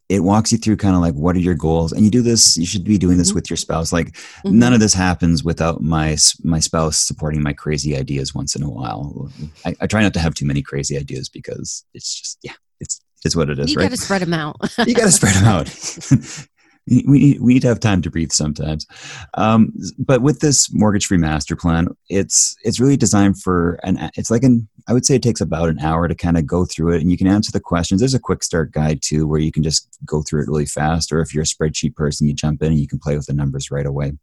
it 0.10 0.22
walks 0.22 0.52
you 0.52 0.58
through 0.58 0.78
kind 0.78 0.96
of 0.96 1.02
like 1.02 1.14
what 1.14 1.36
are 1.36 1.40
your 1.40 1.54
goals 1.54 1.92
and 1.92 2.04
you 2.04 2.12
do 2.12 2.22
this 2.22 2.58
you 2.58 2.66
should 2.66 2.84
be 2.84 2.98
doing 2.98 3.18
this 3.18 3.30
mm-hmm. 3.30 3.36
with 3.36 3.50
your 3.50 3.58
spouse 3.58 3.92
like 3.92 4.14
mm-hmm. 4.14 4.58
none 4.58 4.74
of 4.74 4.80
this 4.80 4.94
happens 4.94 5.44
without 5.44 5.82
my 5.82 6.16
my 6.44 6.60
spouse 6.60 6.98
supporting 6.98 7.42
my 7.42 7.54
crazy 7.54 7.96
ideas 7.96 8.34
once 8.34 8.56
in 8.56 8.64
a 8.64 8.70
while 8.70 9.30
I, 9.66 9.76
I, 9.82 9.88
try 9.88 10.02
not 10.02 10.14
to 10.14 10.20
have 10.20 10.34
too 10.34 10.46
many 10.46 10.62
crazy 10.62 10.98
ideas 10.98 11.30
because 11.30 11.84
it's 11.94 12.14
just 12.14 12.40
yeah 12.44 12.54
it's 12.80 13.02
it's 13.26 13.36
what 13.36 13.50
it 13.50 13.60
is 13.60 13.66
right? 13.66 13.70
you 13.70 13.78
right? 13.80 13.84
gotta 13.86 14.02
spread 14.02 14.22
them 14.22 14.34
out 14.34 14.56
you 14.86 14.94
gotta 14.94 15.12
spread 15.12 15.36
them 15.36 15.46
out 15.46 15.68
we 16.88 17.38
we 17.42 17.54
need 17.54 17.62
to 17.62 17.68
have 17.68 17.80
time 17.80 18.02
to 18.02 18.10
breathe 18.10 18.32
sometimes. 18.32 18.88
Um, 19.34 19.74
but 19.98 20.22
with 20.22 20.40
this 20.40 20.74
mortgage-free 20.74 21.18
master 21.18 21.56
plan, 21.56 21.90
it's 22.10 22.56
it's 22.64 22.80
really 22.80 22.98
designed 22.98 23.42
for 23.42 23.80
an. 23.84 24.10
It's 24.16 24.32
like 24.32 24.44
an. 24.44 24.68
I 24.88 24.94
would 24.94 25.06
say 25.06 25.16
it 25.16 25.24
takes 25.24 25.42
about 25.42 25.70
an 25.70 25.80
hour 25.80 26.08
to 26.08 26.16
kind 26.16 26.38
of 26.38 26.46
go 26.46 26.66
through 26.66 26.96
it, 26.96 27.02
and 27.02 27.12
you 27.12 27.18
can 27.18 27.28
answer 27.28 27.52
the 27.52 27.60
questions. 27.60 28.00
There's 28.00 28.14
a 28.14 28.20
quick 28.20 28.42
start 28.44 28.72
guide 28.72 29.02
too, 29.02 29.28
where 29.28 29.40
you 29.40 29.52
can 29.52 29.64
just 29.64 29.98
go 30.06 30.22
through 30.22 30.44
it 30.44 30.48
really 30.48 30.66
fast. 30.66 31.12
Or 31.12 31.20
if 31.20 31.34
you're 31.34 31.44
a 31.44 31.46
spreadsheet 31.46 31.96
person, 31.96 32.28
you 32.28 32.34
jump 32.34 32.62
in 32.64 32.72
and 32.72 32.80
you 32.80 32.88
can 32.88 33.00
play 33.00 33.18
with 33.18 33.26
the 33.26 33.34
numbers 33.34 33.70
right 33.70 33.86
away. 33.86 34.14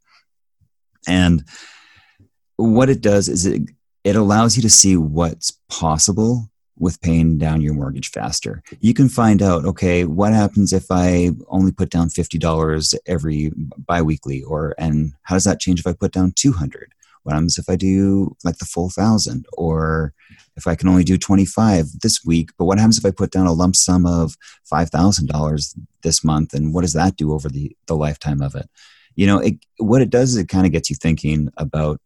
And 1.07 1.43
what 2.55 2.89
it 2.89 3.01
does 3.01 3.29
is 3.29 3.45
it 3.45 3.61
it 4.03 4.15
allows 4.15 4.55
you 4.55 4.61
to 4.63 4.69
see 4.69 4.97
what's 4.97 5.59
possible 5.69 6.49
with 6.77 7.01
paying 7.01 7.37
down 7.37 7.61
your 7.61 7.73
mortgage 7.73 8.09
faster. 8.09 8.61
You 8.79 8.93
can 8.93 9.07
find 9.07 9.41
out, 9.41 9.65
okay, 9.65 10.05
what 10.05 10.33
happens 10.33 10.73
if 10.73 10.87
I 10.89 11.31
only 11.47 11.71
put 11.71 11.89
down 11.89 12.09
$50 12.09 12.95
every 13.05 13.51
biweekly 13.77 14.43
or 14.43 14.75
and 14.77 15.13
how 15.23 15.35
does 15.35 15.45
that 15.45 15.59
change 15.59 15.79
if 15.79 15.87
I 15.87 15.93
put 15.93 16.11
down 16.11 16.33
200? 16.35 16.91
What 17.23 17.33
happens 17.33 17.57
if 17.57 17.69
I 17.69 17.75
do 17.75 18.35
like 18.43 18.57
the 18.57 18.65
full 18.65 18.89
1000 18.89 19.45
or 19.53 20.13
if 20.57 20.67
I 20.67 20.75
can 20.75 20.87
only 20.87 21.03
do 21.03 21.17
25 21.17 22.01
this 22.01 22.23
week, 22.23 22.51
but 22.57 22.65
what 22.65 22.77
happens 22.77 22.97
if 22.97 23.05
I 23.05 23.11
put 23.11 23.31
down 23.31 23.47
a 23.47 23.53
lump 23.53 23.75
sum 23.75 24.05
of 24.05 24.35
$5,000 24.71 25.79
this 26.03 26.23
month 26.23 26.53
and 26.53 26.73
what 26.73 26.81
does 26.81 26.93
that 26.93 27.15
do 27.15 27.33
over 27.33 27.49
the 27.49 27.75
the 27.87 27.95
lifetime 27.95 28.41
of 28.41 28.53
it? 28.53 28.69
You 29.15 29.27
know, 29.27 29.39
it, 29.39 29.55
what 29.77 30.01
it 30.01 30.09
does 30.09 30.31
is 30.31 30.37
it 30.37 30.49
kind 30.49 30.65
of 30.65 30.71
gets 30.71 30.89
you 30.89 30.95
thinking 30.95 31.49
about 31.57 31.99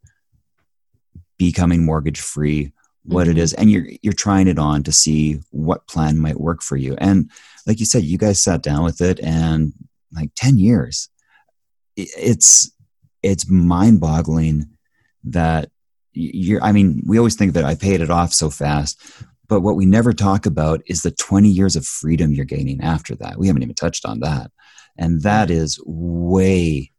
becoming 1.38 1.86
mortgage 1.86 2.22
free 2.22 2.72
what 3.04 3.28
mm-hmm. 3.28 3.38
it 3.38 3.42
is 3.42 3.54
and 3.54 3.72
you're 3.72 3.88
you're 4.02 4.14
trying 4.14 4.48
it 4.48 4.60
on 4.60 4.84
to 4.84 4.92
see 4.92 5.40
what 5.52 5.88
plan 5.88 6.18
might 6.18 6.40
work 6.40 6.62
for 6.62 6.78
you. 6.78 6.96
And 7.00 7.30
like 7.66 7.80
you 7.80 7.86
said 7.86 8.04
you 8.04 8.18
guys 8.18 8.44
sat 8.44 8.62
down 8.62 8.84
with 8.84 9.02
it 9.02 9.20
and 9.20 9.74
like 10.14 10.32
10 10.36 10.58
years. 10.58 11.10
It's 11.96 12.72
it's 13.22 13.50
mind 13.50 14.00
boggling 14.00 14.70
that 15.26 15.70
you're 16.14 16.64
i 16.64 16.72
mean 16.72 17.04
we 17.06 17.18
always 17.18 17.36
think 17.36 17.54
that 17.54 17.66
i 17.66 17.76
paid 17.76 18.00
it 18.00 18.10
off 18.10 18.32
so 18.34 18.50
fast 18.50 19.00
but 19.50 19.62
what 19.62 19.76
we 19.76 19.86
never 19.86 20.14
talk 20.14 20.46
about 20.46 20.82
is 20.86 21.02
the 21.02 21.12
20 21.12 21.50
years 21.50 21.76
of 21.76 21.86
freedom 21.86 22.32
you're 22.32 22.46
gaining 22.46 22.82
after 22.82 23.16
that. 23.16 23.40
We 23.40 23.48
haven't 23.48 23.64
even 23.64 23.76
touched 23.76 24.06
on 24.06 24.20
that. 24.20 24.52
And 24.96 25.24
that 25.24 25.50
is 25.50 25.82
way 25.86 26.92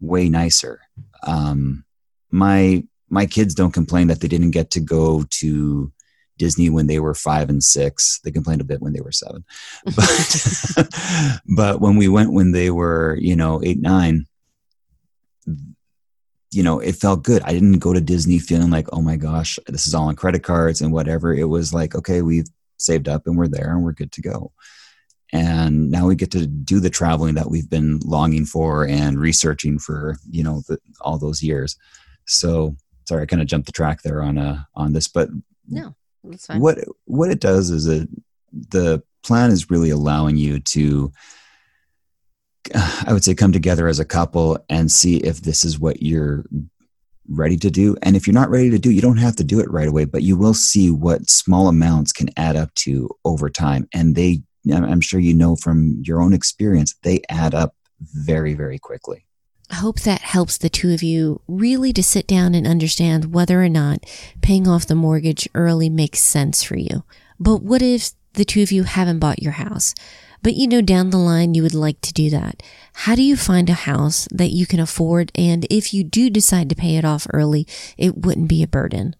way 0.00 0.30
nicer. 0.30 0.80
Um 1.22 1.84
my 2.30 2.84
my 3.10 3.26
kids 3.26 3.54
don't 3.54 3.74
complain 3.74 4.06
that 4.06 4.20
they 4.20 4.28
didn't 4.28 4.52
get 4.52 4.70
to 4.70 4.80
go 4.80 5.24
to 5.28 5.92
Disney 6.40 6.70
when 6.70 6.86
they 6.86 7.00
were 7.00 7.14
five 7.14 7.50
and 7.50 7.62
six. 7.62 8.18
They 8.24 8.30
complained 8.30 8.62
a 8.62 8.64
bit 8.64 8.80
when 8.80 8.94
they 8.94 9.02
were 9.02 9.12
seven, 9.12 9.44
but 9.84 10.88
but 11.56 11.80
when 11.80 11.96
we 11.96 12.08
went 12.08 12.32
when 12.32 12.52
they 12.52 12.70
were 12.70 13.18
you 13.20 13.36
know 13.36 13.60
eight 13.62 13.80
nine, 13.80 14.26
you 16.50 16.62
know 16.62 16.78
it 16.78 16.96
felt 16.96 17.24
good. 17.24 17.42
I 17.42 17.52
didn't 17.52 17.80
go 17.80 17.92
to 17.92 18.00
Disney 18.00 18.38
feeling 18.38 18.70
like 18.70 18.88
oh 18.92 19.02
my 19.02 19.16
gosh 19.16 19.58
this 19.66 19.86
is 19.86 19.94
all 19.94 20.08
on 20.08 20.16
credit 20.16 20.42
cards 20.42 20.80
and 20.80 20.92
whatever. 20.92 21.34
It 21.34 21.44
was 21.44 21.74
like 21.74 21.94
okay 21.94 22.22
we've 22.22 22.48
saved 22.78 23.08
up 23.08 23.26
and 23.26 23.36
we're 23.36 23.48
there 23.48 23.72
and 23.72 23.84
we're 23.84 23.92
good 23.92 24.12
to 24.12 24.22
go. 24.22 24.52
And 25.32 25.90
now 25.90 26.06
we 26.06 26.16
get 26.16 26.32
to 26.32 26.46
do 26.46 26.80
the 26.80 26.90
traveling 26.90 27.34
that 27.34 27.50
we've 27.50 27.70
been 27.70 28.00
longing 28.00 28.46
for 28.46 28.86
and 28.86 29.20
researching 29.20 29.78
for 29.78 30.16
you 30.30 30.42
know 30.42 30.62
the, 30.68 30.78
all 31.02 31.18
those 31.18 31.42
years. 31.42 31.76
So 32.26 32.76
sorry, 33.10 33.24
I 33.24 33.26
kind 33.26 33.42
of 33.42 33.48
jumped 33.48 33.66
the 33.66 33.72
track 33.72 34.02
there 34.02 34.22
on 34.22 34.38
uh, 34.38 34.62
on 34.74 34.92
this, 34.92 35.08
but 35.08 35.28
no, 35.68 35.94
that's 36.22 36.46
fine. 36.46 36.60
What 36.60 36.78
what 37.06 37.30
it 37.30 37.40
does 37.40 37.70
is 37.70 37.86
it 37.86 38.08
the 38.52 39.02
plan 39.22 39.50
is 39.50 39.70
really 39.70 39.90
allowing 39.90 40.36
you 40.36 40.60
to 40.60 41.12
I 42.74 43.12
would 43.12 43.24
say 43.24 43.34
come 43.34 43.52
together 43.52 43.88
as 43.88 43.98
a 43.98 44.04
couple 44.04 44.58
and 44.68 44.90
see 44.90 45.16
if 45.16 45.40
this 45.40 45.64
is 45.64 45.78
what 45.78 46.02
you're 46.02 46.44
ready 47.28 47.56
to 47.56 47.70
do. 47.70 47.96
And 48.02 48.16
if 48.16 48.26
you're 48.26 48.34
not 48.34 48.50
ready 48.50 48.70
to 48.70 48.78
do, 48.78 48.90
you 48.90 49.00
don't 49.00 49.16
have 49.16 49.36
to 49.36 49.44
do 49.44 49.60
it 49.60 49.70
right 49.70 49.88
away, 49.88 50.04
but 50.04 50.22
you 50.22 50.36
will 50.36 50.54
see 50.54 50.90
what 50.90 51.28
small 51.28 51.68
amounts 51.68 52.12
can 52.12 52.28
add 52.36 52.56
up 52.56 52.72
to 52.76 53.08
over 53.24 53.50
time. 53.50 53.88
And 53.92 54.14
they, 54.14 54.42
I'm 54.72 55.00
sure 55.00 55.20
you 55.20 55.34
know 55.34 55.56
from 55.56 56.00
your 56.04 56.20
own 56.20 56.32
experience, 56.32 56.94
they 57.02 57.22
add 57.28 57.54
up 57.54 57.74
very, 58.00 58.54
very 58.54 58.78
quickly. 58.78 59.26
Hope 59.72 60.00
that 60.00 60.20
helps 60.20 60.58
the 60.58 60.68
two 60.68 60.92
of 60.92 61.02
you 61.02 61.40
really 61.46 61.92
to 61.92 62.02
sit 62.02 62.26
down 62.26 62.54
and 62.54 62.66
understand 62.66 63.32
whether 63.32 63.62
or 63.62 63.68
not 63.68 64.04
paying 64.42 64.66
off 64.66 64.86
the 64.86 64.94
mortgage 64.94 65.48
early 65.54 65.88
makes 65.88 66.18
sense 66.20 66.62
for 66.62 66.76
you. 66.76 67.04
But 67.38 67.62
what 67.62 67.80
if 67.80 68.10
the 68.34 68.44
two 68.44 68.62
of 68.62 68.72
you 68.72 68.82
haven't 68.82 69.20
bought 69.20 69.42
your 69.42 69.52
house? 69.52 69.94
But 70.42 70.54
you 70.54 70.66
know, 70.66 70.80
down 70.80 71.10
the 71.10 71.18
line, 71.18 71.54
you 71.54 71.62
would 71.62 71.74
like 71.74 72.00
to 72.02 72.12
do 72.12 72.30
that. 72.30 72.62
How 72.92 73.14
do 73.14 73.22
you 73.22 73.36
find 73.36 73.70
a 73.70 73.74
house 73.74 74.26
that 74.32 74.50
you 74.50 74.66
can 74.66 74.80
afford? 74.80 75.30
And 75.34 75.66
if 75.70 75.94
you 75.94 76.02
do 76.02 76.30
decide 76.30 76.68
to 76.70 76.74
pay 76.74 76.96
it 76.96 77.04
off 77.04 77.26
early, 77.32 77.66
it 77.96 78.18
wouldn't 78.18 78.48
be 78.48 78.62
a 78.62 78.68
burden. 78.68 79.14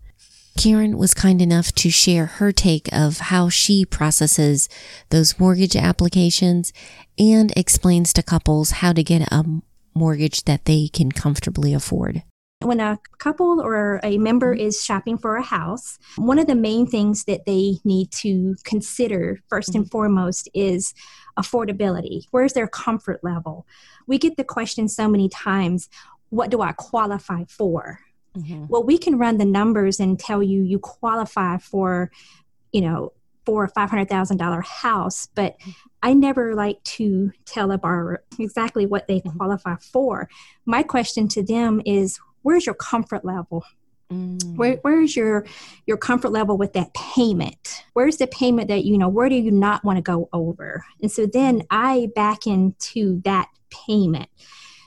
Karen 0.59 0.99
was 0.99 1.15
kind 1.15 1.41
enough 1.41 1.73
to 1.73 1.91
share 1.91 2.27
her 2.27 2.53
take 2.53 2.89
of 2.93 3.19
how 3.19 3.49
she 3.49 3.85
processes 3.85 4.69
those 5.11 5.39
mortgage 5.39 5.77
applications 5.77 6.73
and 7.19 7.53
explains 7.57 8.13
to 8.13 8.23
couples 8.23 8.71
how 8.73 8.93
to 8.93 9.03
get 9.03 9.23
a 9.23 9.45
mortgage 9.95 10.45
that 10.45 10.65
they 10.65 10.89
can 10.89 11.13
comfortably 11.13 11.75
afford. 11.75 12.23
When 12.63 12.81
a 12.81 12.99
couple 13.19 13.61
or 13.61 14.01
a 14.03 14.19
member 14.19 14.53
is 14.53 14.85
shopping 14.85 15.17
for 15.17 15.37
a 15.37 15.43
house, 15.43 15.99
one 16.17 16.39
of 16.39 16.47
the 16.47 16.55
main 16.55 16.87
things 16.87 17.25
that 17.25 17.47
they 17.47 17.79
need 17.85 18.11
to 18.21 18.55
consider 18.65 19.41
first 19.49 19.75
and 19.75 19.91
foremost 19.91 20.47
is 20.53 20.93
affordability. 21.39 22.25
Where's 22.33 22.53
their 22.53 22.67
comfort 22.67 23.21
level? 23.23 23.67
We 24.07 24.19
get 24.19 24.37
the 24.37 24.45
question 24.45 24.89
so 24.89 25.09
many 25.09 25.31
times 25.31 25.89
what 26.29 26.51
do 26.51 26.61
I 26.61 26.73
qualify 26.73 27.45
for? 27.49 28.01
Mm-hmm. 28.37 28.67
Well, 28.69 28.85
we 28.85 28.99
can 28.99 29.19
run 29.19 29.39
the 29.39 29.45
numbers 29.45 29.99
and 29.99 30.19
tell 30.19 30.43
you 30.43 30.63
you 30.63 30.79
qualify 30.79 31.59
for, 31.59 32.11
you 32.73 32.83
know, 32.83 33.13
four 33.47 33.65
or 33.65 33.69
five 33.69 33.91
hundred 33.91 34.09
thousand 34.09 34.37
dollar 34.37 34.63
house, 34.63 35.29
but 35.35 35.57
I 36.03 36.15
never 36.15 36.55
like 36.55 36.83
to 36.85 37.33
tell 37.45 37.73
a 37.73 37.79
borrower 37.79 38.25
exactly 38.39 38.87
what 38.87 39.07
they 39.09 39.21
mm-hmm. 39.21 39.37
qualify 39.37 39.77
for. 39.77 40.29
My 40.67 40.83
question 40.83 41.29
to 41.29 41.43
them 41.43 41.83
is, 41.85 42.19
where's 42.43 42.67
your 42.67 42.75
comfort 42.75 43.25
level? 43.25 43.65
Mm. 44.13 44.57
Where, 44.57 44.79
where's 44.83 45.15
your 45.15 45.47
your 45.87 45.97
comfort 45.97 46.31
level 46.31 46.57
with 46.57 46.73
that 46.73 46.93
payment? 46.95 47.85
Where's 47.93 48.17
the 48.17 48.27
payment 48.27 48.69
that 48.69 48.85
you 48.85 48.99
know? 48.99 49.09
Where 49.09 49.29
do 49.29 49.37
you 49.37 49.51
not 49.51 49.85
want 49.85 49.99
to 49.99 50.03
go 50.03 50.29
over? 50.33 50.85
And 51.01 51.11
so 51.11 51.27
then 51.27 51.63
I 51.71 52.09
back 52.15 52.47
into 52.47 53.21
that 53.23 53.49
payment 53.71 54.29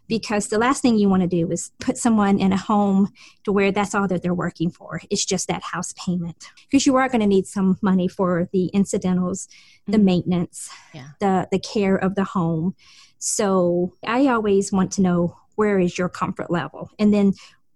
because 0.07 0.47
the 0.47 0.57
last 0.57 0.81
thing 0.81 0.97
you 0.97 1.09
want 1.09 1.21
to 1.21 1.27
do 1.27 1.49
is 1.51 1.71
put 1.79 1.97
someone 1.97 2.39
in 2.39 2.51
a 2.51 2.57
home 2.57 3.11
to 3.43 3.51
where 3.51 3.71
that's 3.71 3.95
all 3.95 4.07
that 4.07 4.21
they're 4.21 4.33
working 4.33 4.69
for. 4.69 5.01
It's 5.09 5.25
just 5.25 5.47
that 5.47 5.63
house 5.63 5.93
payment 5.93 6.47
because 6.69 6.85
you 6.85 6.95
are 6.95 7.07
going 7.07 7.21
to 7.21 7.27
need 7.27 7.47
some 7.47 7.77
money 7.81 8.07
for 8.07 8.49
the 8.51 8.67
incidentals, 8.67 9.47
the 9.85 9.93
mm-hmm. 9.93 10.05
maintenance, 10.05 10.69
yeah. 10.93 11.09
the 11.19 11.47
the 11.51 11.59
care 11.59 11.95
of 11.95 12.15
the 12.15 12.23
home. 12.23 12.75
So 13.19 13.93
I 14.05 14.27
always 14.27 14.71
want 14.71 14.91
to 14.93 15.01
know 15.01 15.37
where 15.55 15.79
is 15.79 15.97
your 15.97 16.09
comfort 16.09 16.51
level, 16.51 16.89
and 16.99 17.13
then 17.13 17.33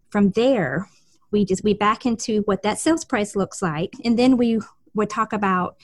from 0.09 0.31
there 0.31 0.87
we 1.31 1.45
just 1.45 1.63
we 1.63 1.73
back 1.73 2.05
into 2.05 2.41
what 2.41 2.63
that 2.63 2.79
sales 2.79 3.05
price 3.05 3.35
looks 3.35 3.61
like, 3.61 3.93
and 4.03 4.17
then 4.17 4.37
we 4.37 4.59
would 4.93 5.09
talk 5.09 5.33
about 5.33 5.77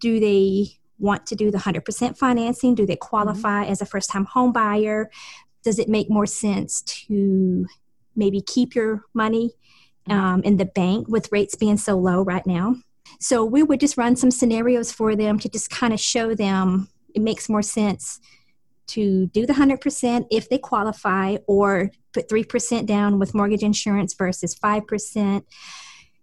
do 0.00 0.20
they 0.20 0.68
want 0.98 1.26
to 1.26 1.36
do 1.36 1.50
the 1.50 1.58
100% 1.58 2.16
financing? 2.16 2.74
Do 2.74 2.86
they 2.86 2.94
mm-hmm. 2.94 3.08
qualify 3.08 3.62
mm-hmm. 3.62 3.72
as 3.72 3.80
a 3.82 3.86
first 3.86 4.10
time 4.10 4.24
home 4.24 4.52
buyer? 4.52 5.10
Does 5.62 5.78
it 5.78 5.88
make 5.88 6.10
more 6.10 6.26
sense 6.26 6.82
to 6.82 7.66
maybe 8.16 8.40
keep 8.40 8.74
your 8.74 9.04
money 9.14 9.52
mm-hmm. 10.08 10.18
um, 10.18 10.42
in 10.42 10.56
the 10.56 10.64
bank 10.64 11.08
with 11.08 11.30
rates 11.32 11.54
being 11.54 11.76
so 11.76 11.96
low 11.96 12.22
right 12.22 12.46
now? 12.46 12.76
So 13.20 13.44
we 13.44 13.62
would 13.62 13.80
just 13.80 13.96
run 13.96 14.16
some 14.16 14.30
scenarios 14.30 14.92
for 14.92 15.16
them 15.16 15.38
to 15.38 15.48
just 15.48 15.70
kind 15.70 15.92
of 15.92 16.00
show 16.00 16.34
them 16.34 16.88
it 17.14 17.22
makes 17.22 17.48
more 17.48 17.62
sense 17.62 18.20
to 18.88 19.26
do 19.28 19.46
the 19.46 19.52
100% 19.52 20.26
if 20.30 20.48
they 20.48 20.58
qualify 20.58 21.36
or 21.46 21.90
put 22.12 22.28
3% 22.28 22.86
down 22.86 23.18
with 23.18 23.34
mortgage 23.34 23.62
insurance 23.62 24.14
versus 24.14 24.54
5%. 24.54 25.42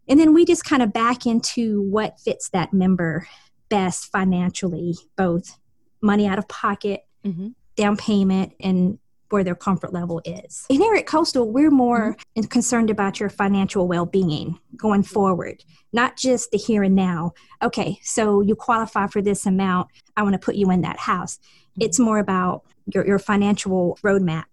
And 0.08 0.19
then 0.19 0.34
we 0.34 0.45
just 0.45 0.65
kind 0.65 0.82
of 0.82 0.93
back 0.93 1.26
into 1.26 1.82
what 1.82 2.19
fits 2.19 2.50
that 2.50 2.74
member 2.74 3.28
best 3.69 4.12
financially, 4.12 4.95
both 5.15 5.58
money 6.02 6.28
out 6.28 6.39
of 6.39 6.48
pocket, 6.48 7.02
mm-hmm. 7.24 7.50
down 7.76 7.98
payment, 7.98 8.54
and 8.60 9.00
where 9.36 9.43
their 9.43 9.54
comfort 9.54 9.91
level 9.91 10.21
is. 10.24 10.65
And 10.69 10.80
here 10.80 10.95
at 10.95 11.06
Coastal, 11.06 11.52
we're 11.52 11.69
more 11.69 12.15
mm-hmm. 12.38 12.43
concerned 12.43 12.89
about 12.89 13.19
your 13.19 13.28
financial 13.28 13.86
well 13.86 14.06
being 14.06 14.58
going 14.78 15.04
forward, 15.04 15.62
not 15.91 16.15
just 16.15 16.52
the 16.52 16.58
here 16.58 16.84
and 16.84 16.95
now. 16.95 17.34
Okay, 17.62 18.00
so 18.02 18.39
you 18.39 18.56
qualify 18.56 19.08
for 19.08 19.21
this 19.21 19.45
amount, 19.45 19.89
I 20.15 20.24
want 20.24 20.36
to 20.36 20.39
put 20.39 20.56
you 20.56 20.71
in 20.71 20.84
that 20.84 21.00
house. 21.00 21.36
Mm-hmm. 21.36 21.82
It's 21.82 22.00
more 22.00 22.17
about 22.17 22.63
your, 22.93 23.06
your 23.06 23.19
financial 23.19 24.00
roadmap, 24.02 24.45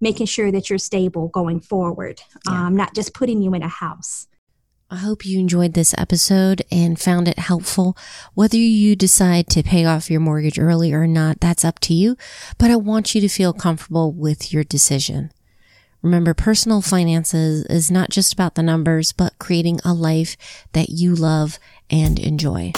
making 0.00 0.24
sure 0.24 0.50
that 0.50 0.70
you're 0.70 0.78
stable 0.78 1.28
going 1.28 1.60
forward, 1.60 2.22
yeah. 2.48 2.68
um, 2.68 2.74
not 2.74 2.94
just 2.94 3.12
putting 3.12 3.42
you 3.42 3.52
in 3.52 3.62
a 3.62 3.68
house. 3.68 4.26
I 4.92 4.96
hope 4.96 5.24
you 5.24 5.38
enjoyed 5.38 5.74
this 5.74 5.94
episode 5.96 6.62
and 6.72 6.98
found 6.98 7.28
it 7.28 7.38
helpful. 7.38 7.96
Whether 8.34 8.56
you 8.56 8.96
decide 8.96 9.46
to 9.50 9.62
pay 9.62 9.84
off 9.84 10.10
your 10.10 10.18
mortgage 10.18 10.58
early 10.58 10.92
or 10.92 11.06
not, 11.06 11.38
that's 11.38 11.64
up 11.64 11.78
to 11.80 11.94
you, 11.94 12.16
but 12.58 12.72
I 12.72 12.76
want 12.76 13.14
you 13.14 13.20
to 13.20 13.28
feel 13.28 13.52
comfortable 13.52 14.10
with 14.10 14.52
your 14.52 14.64
decision. 14.64 15.30
Remember, 16.02 16.34
personal 16.34 16.82
finances 16.82 17.64
is 17.66 17.88
not 17.88 18.10
just 18.10 18.32
about 18.32 18.56
the 18.56 18.64
numbers, 18.64 19.12
but 19.12 19.38
creating 19.38 19.78
a 19.84 19.94
life 19.94 20.36
that 20.72 20.88
you 20.88 21.14
love 21.14 21.60
and 21.88 22.18
enjoy. 22.18 22.72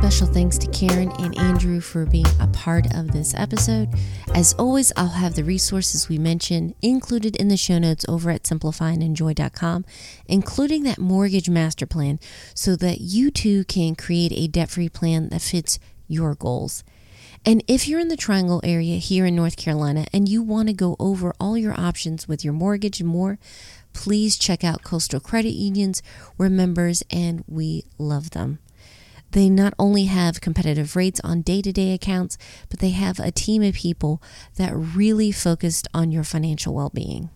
Special 0.00 0.28
thanks 0.28 0.56
to 0.58 0.68
Karen 0.68 1.10
and 1.18 1.36
Andrew 1.36 1.80
for 1.80 2.06
being 2.06 2.24
a 2.38 2.46
part 2.46 2.86
of 2.94 3.10
this 3.10 3.34
episode. 3.34 3.88
As 4.32 4.54
always, 4.54 4.92
I'll 4.96 5.08
have 5.08 5.34
the 5.34 5.42
resources 5.42 6.08
we 6.08 6.18
mentioned 6.18 6.76
included 6.80 7.34
in 7.34 7.48
the 7.48 7.56
show 7.56 7.78
notes 7.78 8.04
over 8.08 8.30
at 8.30 8.44
simplifyandenjoy.com, 8.44 9.84
including 10.26 10.84
that 10.84 11.00
mortgage 11.00 11.50
master 11.50 11.84
plan 11.84 12.20
so 12.54 12.76
that 12.76 13.00
you 13.00 13.32
too 13.32 13.64
can 13.64 13.96
create 13.96 14.32
a 14.32 14.46
debt 14.46 14.70
free 14.70 14.88
plan 14.88 15.30
that 15.30 15.42
fits 15.42 15.80
your 16.06 16.36
goals. 16.36 16.84
And 17.44 17.64
if 17.66 17.88
you're 17.88 18.00
in 18.00 18.08
the 18.08 18.16
Triangle 18.16 18.60
area 18.62 18.98
here 18.98 19.26
in 19.26 19.34
North 19.34 19.56
Carolina 19.56 20.06
and 20.12 20.28
you 20.28 20.42
want 20.42 20.68
to 20.68 20.74
go 20.74 20.94
over 21.00 21.34
all 21.40 21.58
your 21.58 21.78
options 21.78 22.28
with 22.28 22.44
your 22.44 22.54
mortgage 22.54 23.00
and 23.00 23.08
more, 23.08 23.40
please 23.92 24.38
check 24.38 24.62
out 24.62 24.84
Coastal 24.84 25.18
Credit 25.18 25.52
Unions. 25.52 26.04
We're 26.38 26.50
members 26.50 27.02
and 27.10 27.42
we 27.48 27.84
love 27.98 28.30
them. 28.30 28.60
They 29.32 29.50
not 29.50 29.74
only 29.78 30.04
have 30.04 30.40
competitive 30.40 30.96
rates 30.96 31.20
on 31.22 31.42
day 31.42 31.62
to 31.62 31.72
day 31.72 31.92
accounts, 31.92 32.38
but 32.70 32.80
they 32.80 32.90
have 32.90 33.18
a 33.18 33.30
team 33.30 33.62
of 33.62 33.74
people 33.74 34.22
that 34.56 34.74
really 34.74 35.32
focused 35.32 35.86
on 35.92 36.10
your 36.10 36.24
financial 36.24 36.74
well 36.74 36.90
being. 36.90 37.30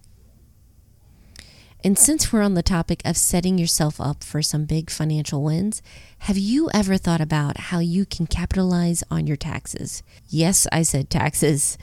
And 1.85 1.99
since 1.99 2.33
we're 2.33 2.43
on 2.43 2.55
the 2.55 2.63
topic 2.63 3.03
of 3.05 3.17
setting 3.17 3.59
yourself 3.59 4.01
up 4.01 4.23
for 4.23 4.41
some 4.41 4.67
big 4.67 4.89
financial 4.89 5.43
wins, 5.43 5.83
have 6.21 6.39
you 6.39 6.71
ever 6.73 6.97
thought 6.97 7.21
about 7.21 7.59
how 7.59 7.81
you 7.81 8.07
can 8.07 8.29
capitalize 8.29 9.03
on 9.11 9.27
your 9.27 9.37
taxes? 9.37 10.05
Yes, 10.29 10.69
I 10.71 10.83
said 10.83 11.11
taxes. 11.11 11.77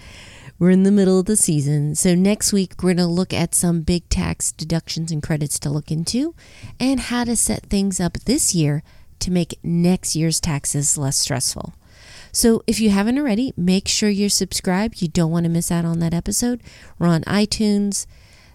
We're 0.57 0.69
in 0.71 0.83
the 0.83 0.91
middle 0.91 1.19
of 1.19 1.25
the 1.25 1.35
season, 1.35 1.95
so 1.95 2.15
next 2.15 2.53
week 2.53 2.75
we're 2.77 2.93
going 2.93 2.97
to 2.97 3.07
look 3.07 3.33
at 3.33 3.53
some 3.53 3.81
big 3.81 4.07
tax 4.07 4.53
deductions 4.53 5.11
and 5.11 5.21
credits 5.21 5.59
to 5.59 5.69
look 5.69 5.91
into 5.91 6.33
and 6.79 6.99
how 6.99 7.25
to 7.25 7.35
set 7.35 7.65
things 7.65 7.99
up 7.99 8.13
this 8.19 8.55
year 8.55 8.83
to 9.19 9.31
make 9.31 9.59
next 9.63 10.15
year's 10.15 10.39
taxes 10.39 10.97
less 10.97 11.17
stressful. 11.17 11.73
So 12.31 12.63
if 12.67 12.79
you 12.79 12.89
haven't 12.89 13.17
already, 13.17 13.53
make 13.57 13.87
sure 13.87 14.09
you're 14.09 14.29
subscribed. 14.29 15.01
You 15.01 15.07
don't 15.07 15.31
want 15.31 15.45
to 15.45 15.49
miss 15.49 15.71
out 15.71 15.85
on 15.85 15.99
that 15.99 16.13
episode. 16.13 16.61
We're 16.97 17.07
on 17.07 17.23
iTunes, 17.23 18.05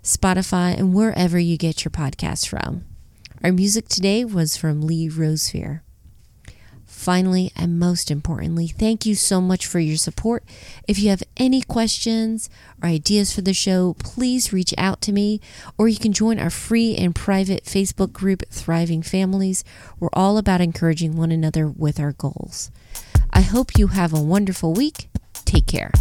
Spotify, 0.02 0.78
and 0.78 0.94
wherever 0.94 1.38
you 1.38 1.56
get 1.56 1.84
your 1.84 1.90
podcasts 1.90 2.46
from. 2.46 2.84
Our 3.42 3.52
music 3.52 3.88
today 3.88 4.24
was 4.24 4.56
from 4.56 4.82
Lee 4.82 5.08
Rosevere. 5.08 5.83
Finally, 6.94 7.52
and 7.54 7.78
most 7.78 8.10
importantly, 8.10 8.66
thank 8.66 9.04
you 9.04 9.14
so 9.14 9.40
much 9.40 9.66
for 9.66 9.78
your 9.78 9.96
support. 9.96 10.42
If 10.88 10.98
you 10.98 11.10
have 11.10 11.22
any 11.36 11.60
questions 11.60 12.48
or 12.82 12.88
ideas 12.88 13.34
for 13.34 13.42
the 13.42 13.52
show, 13.52 13.94
please 13.98 14.54
reach 14.54 14.72
out 14.78 15.02
to 15.02 15.12
me, 15.12 15.40
or 15.76 15.86
you 15.86 15.98
can 15.98 16.12
join 16.14 16.38
our 16.38 16.48
free 16.48 16.96
and 16.96 17.14
private 17.14 17.64
Facebook 17.64 18.12
group, 18.12 18.42
Thriving 18.48 19.02
Families. 19.02 19.64
We're 20.00 20.08
all 20.14 20.38
about 20.38 20.62
encouraging 20.62 21.16
one 21.16 21.32
another 21.32 21.68
with 21.68 22.00
our 22.00 22.12
goals. 22.12 22.70
I 23.30 23.42
hope 23.42 23.76
you 23.76 23.88
have 23.88 24.14
a 24.14 24.22
wonderful 24.22 24.72
week. 24.72 25.08
Take 25.44 25.66
care. 25.66 25.92